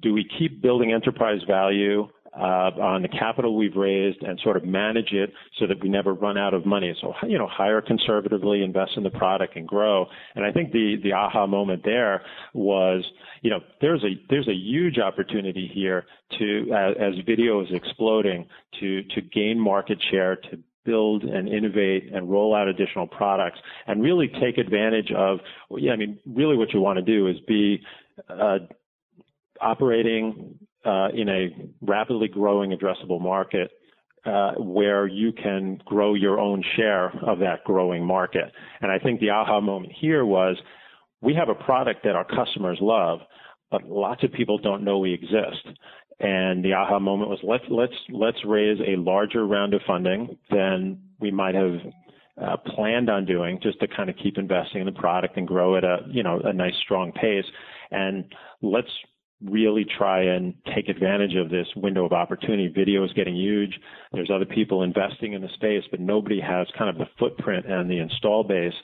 do 0.00 0.12
we 0.14 0.26
keep 0.38 0.62
building 0.62 0.92
enterprise 0.92 1.40
value 1.46 2.08
uh, 2.34 2.70
on 2.80 3.02
the 3.02 3.08
capital 3.08 3.56
we've 3.56 3.76
raised 3.76 4.22
and 4.22 4.40
sort 4.42 4.56
of 4.56 4.64
manage 4.64 5.12
it 5.12 5.32
so 5.58 5.66
that 5.66 5.82
we 5.82 5.88
never 5.88 6.14
run 6.14 6.38
out 6.38 6.54
of 6.54 6.64
money. 6.64 6.94
So, 7.00 7.12
you 7.28 7.36
know, 7.36 7.46
hire 7.46 7.82
conservatively, 7.82 8.62
invest 8.62 8.92
in 8.96 9.02
the 9.02 9.10
product 9.10 9.56
and 9.56 9.68
grow. 9.68 10.06
And 10.34 10.44
I 10.44 10.50
think 10.50 10.72
the, 10.72 10.96
the 11.02 11.12
aha 11.12 11.46
moment 11.46 11.82
there 11.84 12.22
was, 12.54 13.04
you 13.42 13.50
know, 13.50 13.60
there's 13.80 14.02
a, 14.02 14.18
there's 14.30 14.48
a 14.48 14.54
huge 14.54 14.98
opportunity 14.98 15.70
here 15.72 16.06
to, 16.38 16.72
as, 16.72 16.96
as 16.98 17.24
video 17.26 17.60
is 17.60 17.68
exploding, 17.70 18.46
to, 18.80 19.02
to 19.02 19.20
gain 19.20 19.60
market 19.60 19.98
share, 20.10 20.36
to 20.36 20.58
build 20.84 21.24
and 21.24 21.48
innovate 21.48 22.12
and 22.12 22.30
roll 22.30 22.54
out 22.54 22.66
additional 22.66 23.06
products 23.06 23.58
and 23.86 24.02
really 24.02 24.28
take 24.40 24.56
advantage 24.56 25.12
of, 25.14 25.38
yeah, 25.76 25.92
I 25.92 25.96
mean, 25.96 26.18
really 26.26 26.56
what 26.56 26.72
you 26.72 26.80
want 26.80 26.96
to 26.96 27.04
do 27.04 27.28
is 27.28 27.36
be, 27.46 27.80
uh, 28.28 28.58
operating 29.62 30.58
uh, 30.84 31.08
in 31.14 31.28
a 31.28 31.48
rapidly 31.80 32.28
growing 32.28 32.70
addressable 32.70 33.20
market 33.20 33.70
uh, 34.24 34.52
where 34.58 35.06
you 35.06 35.32
can 35.32 35.80
grow 35.84 36.14
your 36.14 36.38
own 36.38 36.62
share 36.76 37.08
of 37.24 37.38
that 37.40 37.64
growing 37.64 38.04
market. 38.04 38.52
And 38.80 38.90
I 38.90 38.98
think 38.98 39.20
the 39.20 39.30
aha 39.30 39.60
moment 39.60 39.92
here 39.98 40.24
was 40.24 40.56
we 41.20 41.34
have 41.34 41.48
a 41.48 41.54
product 41.54 42.04
that 42.04 42.16
our 42.16 42.24
customers 42.24 42.78
love, 42.80 43.20
but 43.70 43.88
lots 43.88 44.22
of 44.22 44.32
people 44.32 44.58
don't 44.58 44.84
know 44.84 44.98
we 44.98 45.12
exist. 45.12 45.66
And 46.20 46.64
the 46.64 46.72
aha 46.74 46.98
moment 46.98 47.30
was 47.30 47.40
let's 47.42 47.64
let's 47.68 47.94
let's 48.10 48.38
raise 48.46 48.78
a 48.86 49.00
larger 49.00 49.46
round 49.46 49.74
of 49.74 49.80
funding 49.86 50.38
than 50.50 51.00
we 51.18 51.32
might 51.32 51.56
have 51.56 51.78
uh, 52.40 52.56
planned 52.74 53.10
on 53.10 53.24
doing, 53.24 53.58
just 53.60 53.80
to 53.80 53.88
kind 53.88 54.08
of 54.08 54.16
keep 54.22 54.38
investing 54.38 54.80
in 54.80 54.86
the 54.86 54.92
product 54.92 55.36
and 55.36 55.48
grow 55.48 55.76
at 55.76 55.82
a 55.82 55.98
you 56.08 56.22
know 56.22 56.40
a 56.44 56.52
nice 56.52 56.74
strong 56.84 57.10
pace. 57.12 57.44
And 57.90 58.32
let's 58.60 58.88
really 59.44 59.84
try 59.84 60.22
and 60.22 60.54
take 60.74 60.88
advantage 60.88 61.34
of 61.34 61.50
this 61.50 61.66
window 61.76 62.04
of 62.04 62.12
opportunity. 62.12 62.68
Video 62.68 63.04
is 63.04 63.12
getting 63.12 63.36
huge. 63.36 63.78
There's 64.12 64.30
other 64.30 64.44
people 64.44 64.82
investing 64.82 65.32
in 65.32 65.42
the 65.42 65.48
space, 65.54 65.84
but 65.90 66.00
nobody 66.00 66.40
has 66.40 66.66
kind 66.76 66.90
of 66.90 66.98
the 66.98 67.06
footprint 67.18 67.66
and 67.66 67.90
the 67.90 67.98
install 67.98 68.44
base 68.44 68.74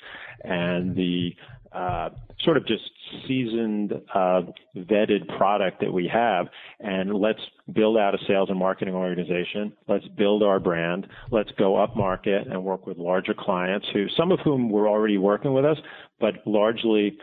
and 0.44 0.94
the 0.96 1.34
uh, 1.72 2.10
sort 2.40 2.56
of 2.56 2.66
just 2.66 2.82
seasoned, 3.26 3.92
uh, 4.14 4.42
vetted 4.76 5.28
product 5.36 5.80
that 5.80 5.92
we 5.92 6.08
have. 6.08 6.46
And 6.80 7.14
let's 7.14 7.40
build 7.72 7.98
out 7.98 8.14
a 8.14 8.18
sales 8.26 8.48
and 8.48 8.58
marketing 8.58 8.94
organization. 8.94 9.72
Let's 9.86 10.06
build 10.08 10.42
our 10.42 10.58
brand. 10.58 11.06
Let's 11.30 11.50
go 11.58 11.76
up 11.76 11.96
market 11.96 12.46
and 12.46 12.64
work 12.64 12.86
with 12.86 12.96
larger 12.96 13.34
clients 13.34 13.86
who, 13.92 14.06
some 14.16 14.32
of 14.32 14.40
whom 14.40 14.70
were 14.70 14.88
already 14.88 15.18
working 15.18 15.52
with 15.52 15.64
us, 15.64 15.78
but 16.20 16.34
largely 16.46 17.18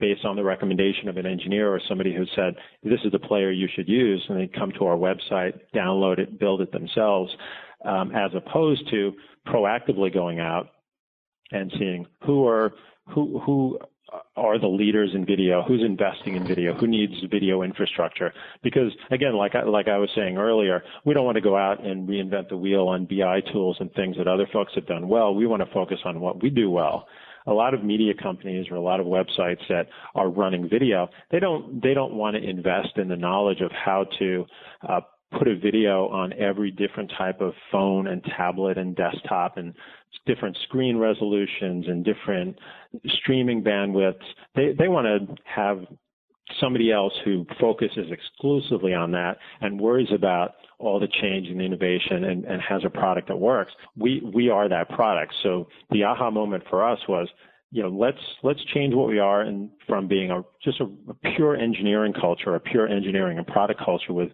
based 0.00 0.24
on 0.24 0.34
the 0.34 0.42
recommendation 0.42 1.08
of 1.08 1.16
an 1.16 1.26
engineer 1.26 1.72
or 1.72 1.80
somebody 1.88 2.14
who 2.14 2.24
said, 2.34 2.54
this 2.82 3.00
is 3.04 3.12
the 3.12 3.18
player 3.18 3.50
you 3.50 3.68
should 3.74 3.88
use, 3.88 4.24
and 4.28 4.40
they 4.40 4.46
come 4.46 4.72
to 4.72 4.86
our 4.86 4.96
website, 4.96 5.60
download 5.74 6.18
it, 6.18 6.40
build 6.40 6.60
it 6.60 6.72
themselves, 6.72 7.30
um, 7.84 8.10
as 8.14 8.30
opposed 8.34 8.88
to 8.90 9.12
proactively 9.46 10.12
going 10.12 10.40
out 10.40 10.68
and 11.52 11.72
seeing 11.78 12.06
who 12.24 12.46
are 12.46 12.72
who 13.08 13.40
who 13.40 13.78
are 14.36 14.58
the 14.58 14.66
leaders 14.66 15.10
in 15.14 15.24
video, 15.24 15.62
who's 15.62 15.82
investing 15.82 16.34
in 16.34 16.44
video, 16.46 16.74
who 16.74 16.86
needs 16.86 17.12
video 17.30 17.62
infrastructure. 17.62 18.32
Because 18.62 18.92
again, 19.10 19.34
like 19.34 19.54
I, 19.54 19.62
like 19.62 19.88
I 19.88 19.98
was 19.98 20.10
saying 20.16 20.36
earlier, 20.36 20.82
we 21.04 21.14
don't 21.14 21.24
want 21.24 21.36
to 21.36 21.40
go 21.40 21.56
out 21.56 21.84
and 21.84 22.08
reinvent 22.08 22.48
the 22.48 22.56
wheel 22.56 22.88
on 22.88 23.06
BI 23.06 23.40
tools 23.52 23.76
and 23.78 23.92
things 23.92 24.16
that 24.16 24.26
other 24.26 24.48
folks 24.52 24.72
have 24.74 24.86
done 24.86 25.08
well. 25.08 25.34
We 25.34 25.46
want 25.46 25.62
to 25.62 25.72
focus 25.72 25.98
on 26.04 26.20
what 26.20 26.42
we 26.42 26.50
do 26.50 26.70
well 26.70 27.06
a 27.46 27.52
lot 27.52 27.74
of 27.74 27.84
media 27.84 28.12
companies 28.20 28.66
or 28.70 28.76
a 28.76 28.80
lot 28.80 29.00
of 29.00 29.06
websites 29.06 29.60
that 29.68 29.86
are 30.14 30.28
running 30.28 30.68
video, 30.68 31.08
they 31.30 31.40
don't 31.40 31.82
they 31.82 31.94
don't 31.94 32.14
want 32.14 32.36
to 32.36 32.42
invest 32.42 32.96
in 32.96 33.08
the 33.08 33.16
knowledge 33.16 33.60
of 33.60 33.70
how 33.72 34.04
to 34.18 34.44
uh, 34.88 35.00
put 35.38 35.48
a 35.48 35.56
video 35.56 36.08
on 36.08 36.32
every 36.34 36.70
different 36.70 37.10
type 37.16 37.40
of 37.40 37.52
phone 37.70 38.08
and 38.08 38.22
tablet 38.36 38.78
and 38.78 38.96
desktop 38.96 39.56
and 39.56 39.74
different 40.26 40.56
screen 40.64 40.96
resolutions 40.96 41.86
and 41.86 42.04
different 42.04 42.58
streaming 43.06 43.62
bandwidths. 43.62 44.16
They 44.54 44.72
they 44.78 44.88
want 44.88 45.06
to 45.06 45.34
have 45.44 45.84
somebody 46.60 46.92
else 46.92 47.12
who 47.24 47.46
focuses 47.60 48.06
exclusively 48.10 48.94
on 48.94 49.12
that 49.12 49.38
and 49.60 49.80
worries 49.80 50.08
about 50.14 50.52
all 50.78 50.98
the 50.98 51.08
change 51.20 51.48
and 51.48 51.60
innovation 51.60 52.24
and, 52.24 52.44
and 52.44 52.60
has 52.62 52.82
a 52.84 52.90
product 52.90 53.28
that 53.28 53.36
works. 53.36 53.72
We 53.96 54.22
we 54.34 54.48
are 54.48 54.68
that 54.68 54.88
product. 54.90 55.34
So 55.42 55.68
the 55.90 56.04
aha 56.04 56.30
moment 56.30 56.64
for 56.70 56.86
us 56.86 56.98
was, 57.08 57.28
you 57.70 57.82
know, 57.82 57.90
let's 57.90 58.18
let's 58.42 58.64
change 58.74 58.94
what 58.94 59.08
we 59.08 59.18
are 59.18 59.42
and 59.42 59.70
from 59.86 60.08
being 60.08 60.30
a 60.30 60.42
just 60.64 60.80
a, 60.80 60.84
a 61.08 61.14
pure 61.36 61.56
engineering 61.56 62.14
culture, 62.18 62.54
a 62.54 62.60
pure 62.60 62.88
engineering 62.88 63.38
and 63.38 63.46
product 63.46 63.80
culture 63.84 64.12
with 64.12 64.30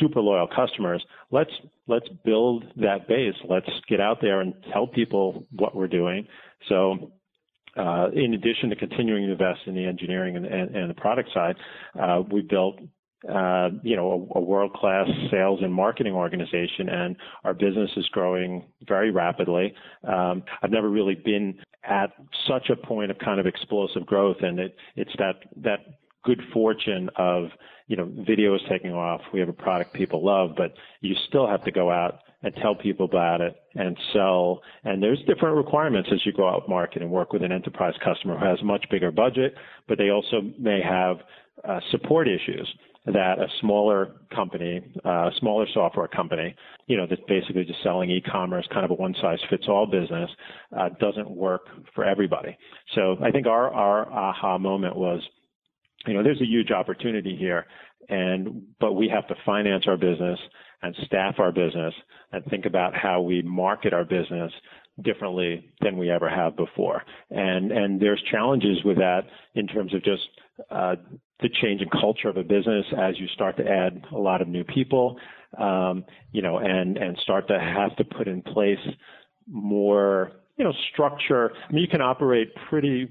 super 0.00 0.20
loyal 0.20 0.46
customers. 0.46 1.04
Let's 1.30 1.52
let's 1.86 2.08
build 2.24 2.64
that 2.76 3.06
base. 3.08 3.34
Let's 3.48 3.70
get 3.88 4.00
out 4.00 4.18
there 4.20 4.40
and 4.40 4.54
tell 4.72 4.86
people 4.86 5.46
what 5.52 5.74
we're 5.74 5.88
doing. 5.88 6.26
So 6.68 7.12
uh, 7.76 8.08
in 8.14 8.34
addition 8.34 8.70
to 8.70 8.76
continuing 8.76 9.26
to 9.26 9.32
invest 9.32 9.60
in 9.66 9.74
the 9.74 9.84
engineering 9.84 10.36
and, 10.36 10.46
and, 10.46 10.76
and 10.76 10.90
the 10.90 10.94
product 10.94 11.30
side, 11.32 11.56
uh, 12.00 12.22
we 12.30 12.42
built 12.42 12.78
uh, 13.28 13.70
you 13.84 13.94
know, 13.94 14.28
a, 14.34 14.38
a 14.38 14.42
world-class 14.42 15.06
sales 15.30 15.60
and 15.62 15.72
marketing 15.72 16.12
organization, 16.12 16.88
and 16.88 17.16
our 17.44 17.54
business 17.54 17.90
is 17.96 18.04
growing 18.08 18.64
very 18.88 19.12
rapidly. 19.12 19.72
Um, 20.02 20.42
I've 20.60 20.72
never 20.72 20.88
really 20.88 21.14
been 21.14 21.60
at 21.84 22.10
such 22.48 22.68
a 22.70 22.76
point 22.76 23.12
of 23.12 23.18
kind 23.18 23.38
of 23.38 23.46
explosive 23.46 24.06
growth, 24.06 24.38
and 24.40 24.58
it, 24.58 24.76
it's 24.96 25.12
that 25.18 25.36
that 25.56 25.78
good 26.24 26.40
fortune 26.52 27.10
of 27.16 27.50
you 27.92 27.96
know, 27.96 28.08
video 28.26 28.54
is 28.54 28.60
taking 28.68 28.92
off. 28.92 29.20
We 29.32 29.40
have 29.40 29.48
a 29.48 29.52
product 29.52 29.92
people 29.92 30.24
love, 30.24 30.52
but 30.56 30.74
you 31.00 31.14
still 31.28 31.46
have 31.46 31.62
to 31.64 31.70
go 31.70 31.90
out 31.90 32.20
and 32.42 32.54
tell 32.56 32.74
people 32.74 33.06
about 33.06 33.40
it 33.40 33.54
and 33.74 33.96
sell. 34.12 34.60
And 34.84 35.02
there's 35.02 35.18
different 35.26 35.56
requirements 35.56 36.08
as 36.12 36.24
you 36.24 36.32
go 36.32 36.48
out 36.48 36.68
market 36.68 37.02
and 37.02 37.10
work 37.10 37.32
with 37.32 37.42
an 37.42 37.52
enterprise 37.52 37.94
customer 38.04 38.38
who 38.38 38.44
has 38.44 38.60
a 38.60 38.64
much 38.64 38.84
bigger 38.90 39.10
budget, 39.10 39.54
but 39.88 39.98
they 39.98 40.10
also 40.10 40.42
may 40.58 40.80
have 40.82 41.18
uh, 41.68 41.80
support 41.90 42.28
issues 42.28 42.68
that 43.06 43.38
a 43.38 43.46
smaller 43.60 44.12
company, 44.34 44.80
a 45.04 45.08
uh, 45.08 45.30
smaller 45.40 45.66
software 45.74 46.06
company, 46.06 46.54
you 46.86 46.96
know, 46.96 47.06
that's 47.08 47.20
basically 47.26 47.64
just 47.64 47.82
selling 47.82 48.10
e-commerce, 48.10 48.66
kind 48.72 48.84
of 48.84 48.92
a 48.92 48.94
one-size-fits-all 48.94 49.86
business, 49.86 50.30
uh, 50.78 50.88
doesn't 51.00 51.28
work 51.28 51.62
for 51.94 52.04
everybody. 52.04 52.56
So 52.94 53.16
I 53.20 53.32
think 53.32 53.46
our 53.46 53.72
our 53.72 54.10
aha 54.10 54.56
moment 54.58 54.94
was, 54.96 55.20
you 56.06 56.14
know, 56.14 56.22
there's 56.22 56.40
a 56.40 56.46
huge 56.46 56.70
opportunity 56.70 57.36
here, 57.36 57.66
and 58.08 58.62
but 58.78 58.92
we 58.92 59.08
have 59.08 59.26
to 59.28 59.34
finance 59.44 59.84
our 59.88 59.96
business 59.96 60.38
and 60.82 60.94
staff 61.06 61.36
our 61.38 61.52
business 61.52 61.94
and 62.32 62.44
think 62.46 62.66
about 62.66 62.94
how 62.94 63.20
we 63.20 63.42
market 63.42 63.92
our 63.92 64.04
business 64.04 64.52
differently 65.02 65.70
than 65.80 65.96
we 65.96 66.10
ever 66.10 66.28
have 66.28 66.56
before. 66.56 67.02
And 67.30 67.72
and 67.72 68.00
there's 68.00 68.22
challenges 68.30 68.78
with 68.84 68.98
that 68.98 69.22
in 69.54 69.66
terms 69.66 69.94
of 69.94 70.02
just 70.04 70.22
uh, 70.70 70.96
the 71.40 71.48
change 71.62 71.80
in 71.80 71.88
culture 71.88 72.28
of 72.28 72.36
a 72.36 72.42
business 72.42 72.84
as 72.98 73.18
you 73.18 73.26
start 73.28 73.56
to 73.56 73.68
add 73.68 74.02
a 74.12 74.18
lot 74.18 74.42
of 74.42 74.48
new 74.48 74.64
people, 74.64 75.18
um, 75.58 76.04
you 76.32 76.42
know, 76.42 76.58
and 76.58 76.96
and 76.96 77.16
start 77.18 77.48
to 77.48 77.58
have 77.58 77.96
to 77.96 78.04
put 78.04 78.28
in 78.28 78.42
place 78.42 78.78
more, 79.48 80.32
you 80.56 80.64
know, 80.64 80.72
structure. 80.92 81.52
I 81.68 81.72
mean, 81.72 81.82
you 81.82 81.88
can 81.88 82.02
operate 82.02 82.52
pretty 82.68 83.08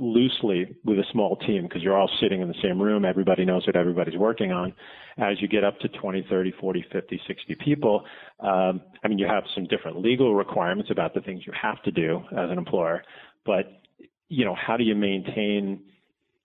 loosely 0.00 0.76
with 0.84 0.98
a 0.98 1.04
small 1.12 1.36
team 1.36 1.64
because 1.64 1.82
you're 1.82 1.96
all 1.96 2.10
sitting 2.20 2.40
in 2.40 2.48
the 2.48 2.54
same 2.62 2.80
room. 2.80 3.04
Everybody 3.04 3.44
knows 3.44 3.66
what 3.66 3.76
everybody's 3.76 4.16
working 4.16 4.50
on. 4.50 4.72
As 5.18 5.40
you 5.40 5.48
get 5.48 5.64
up 5.64 5.78
to 5.80 5.88
20, 5.88 6.26
30, 6.28 6.52
40, 6.60 6.86
50, 6.90 7.20
60 7.26 7.54
people, 7.56 8.04
um, 8.40 8.80
I 9.04 9.08
mean, 9.08 9.18
you 9.18 9.26
have 9.26 9.44
some 9.54 9.64
different 9.64 10.00
legal 10.00 10.34
requirements 10.34 10.90
about 10.90 11.14
the 11.14 11.20
things 11.20 11.42
you 11.46 11.52
have 11.60 11.82
to 11.82 11.90
do 11.90 12.22
as 12.32 12.50
an 12.50 12.58
employer, 12.58 13.02
but 13.44 13.80
you 14.28 14.44
know, 14.44 14.54
how 14.54 14.76
do 14.76 14.84
you 14.84 14.94
maintain 14.94 15.82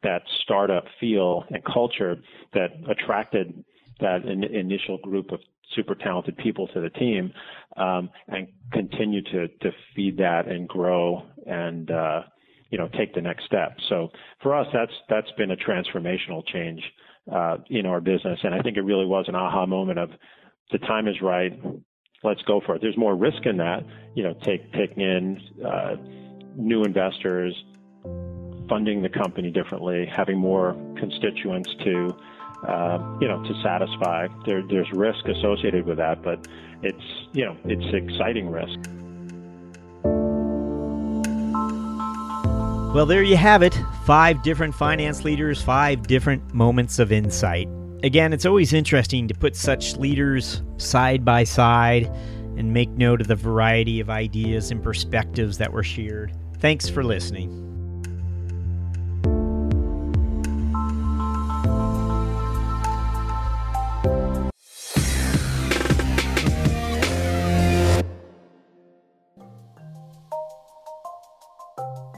that 0.03 0.23
startup 0.41 0.85
feel 0.99 1.43
and 1.49 1.63
culture 1.63 2.17
that 2.53 2.71
attracted 2.89 3.63
that 3.99 4.25
in, 4.25 4.43
initial 4.43 4.97
group 4.99 5.31
of 5.31 5.39
super 5.73 5.95
talented 5.95 6.37
people 6.37 6.67
to 6.67 6.81
the 6.81 6.89
team 6.91 7.31
um, 7.77 8.09
and 8.27 8.47
continue 8.71 9.21
to 9.21 9.47
to 9.47 9.71
feed 9.95 10.17
that 10.17 10.47
and 10.47 10.67
grow 10.67 11.23
and 11.47 11.89
uh, 11.91 12.21
you 12.69 12.77
know 12.77 12.87
take 12.89 13.13
the 13.13 13.21
next 13.21 13.45
step. 13.45 13.77
So 13.89 14.09
for 14.41 14.55
us, 14.55 14.67
that's 14.73 14.91
that's 15.09 15.31
been 15.37 15.51
a 15.51 15.55
transformational 15.55 16.45
change 16.47 16.81
uh, 17.31 17.57
in 17.69 17.85
our 17.85 18.01
business, 18.01 18.39
and 18.43 18.53
I 18.53 18.61
think 18.61 18.77
it 18.77 18.81
really 18.81 19.05
was 19.05 19.25
an 19.27 19.35
aha 19.35 19.65
moment 19.65 19.99
of 19.99 20.11
the 20.71 20.79
time 20.79 21.07
is 21.07 21.21
right. 21.21 21.59
Let's 22.23 22.41
go 22.43 22.61
for 22.65 22.75
it. 22.75 22.81
There's 22.81 22.97
more 22.97 23.15
risk 23.15 23.45
in 23.45 23.57
that, 23.57 23.85
you 24.15 24.23
know, 24.23 24.33
take 24.33 24.73
taking 24.73 25.01
in 25.01 25.41
uh, 25.63 25.95
new 26.55 26.83
investors, 26.83 27.53
funding 28.67 29.03
the 29.03 29.09
company 29.09 29.51
differently, 29.51 30.07
having 30.11 30.37
more 30.39 30.73
constituents 30.97 31.69
to 31.83 32.17
uh, 32.67 33.17
you 33.21 33.27
know, 33.27 33.43
to 33.43 33.53
satisfy. 33.61 34.27
There, 34.45 34.63
there's 34.67 34.91
risk 34.93 35.27
associated 35.27 35.85
with 35.85 35.97
that, 35.97 36.23
but 36.23 36.47
it's, 36.81 37.03
you 37.33 37.45
know, 37.45 37.55
it's 37.65 37.93
exciting 37.93 38.49
risk. 38.49 38.79
Well, 42.95 43.05
there 43.05 43.23
you 43.23 43.35
have 43.35 43.61
it. 43.61 43.77
Five 44.05 44.41
different 44.41 44.73
finance 44.73 45.25
leaders, 45.25 45.61
five 45.61 46.07
different 46.07 46.53
moments 46.53 46.97
of 46.97 47.11
insight. 47.11 47.67
Again, 48.03 48.31
it's 48.31 48.45
always 48.45 48.71
interesting 48.71 49.27
to 49.27 49.33
put 49.33 49.57
such 49.57 49.97
leaders 49.97 50.63
side 50.77 51.25
by 51.25 51.43
side 51.43 52.05
and 52.55 52.71
make 52.71 52.89
note 52.91 53.19
of 53.19 53.27
the 53.27 53.35
variety 53.35 53.99
of 53.99 54.09
ideas 54.09 54.71
and 54.71 54.81
perspectives 54.81 55.57
that 55.57 55.73
were 55.73 55.83
shared. 55.83 56.31
Thanks 56.59 56.87
for 56.87 57.03
listening. 57.03 57.74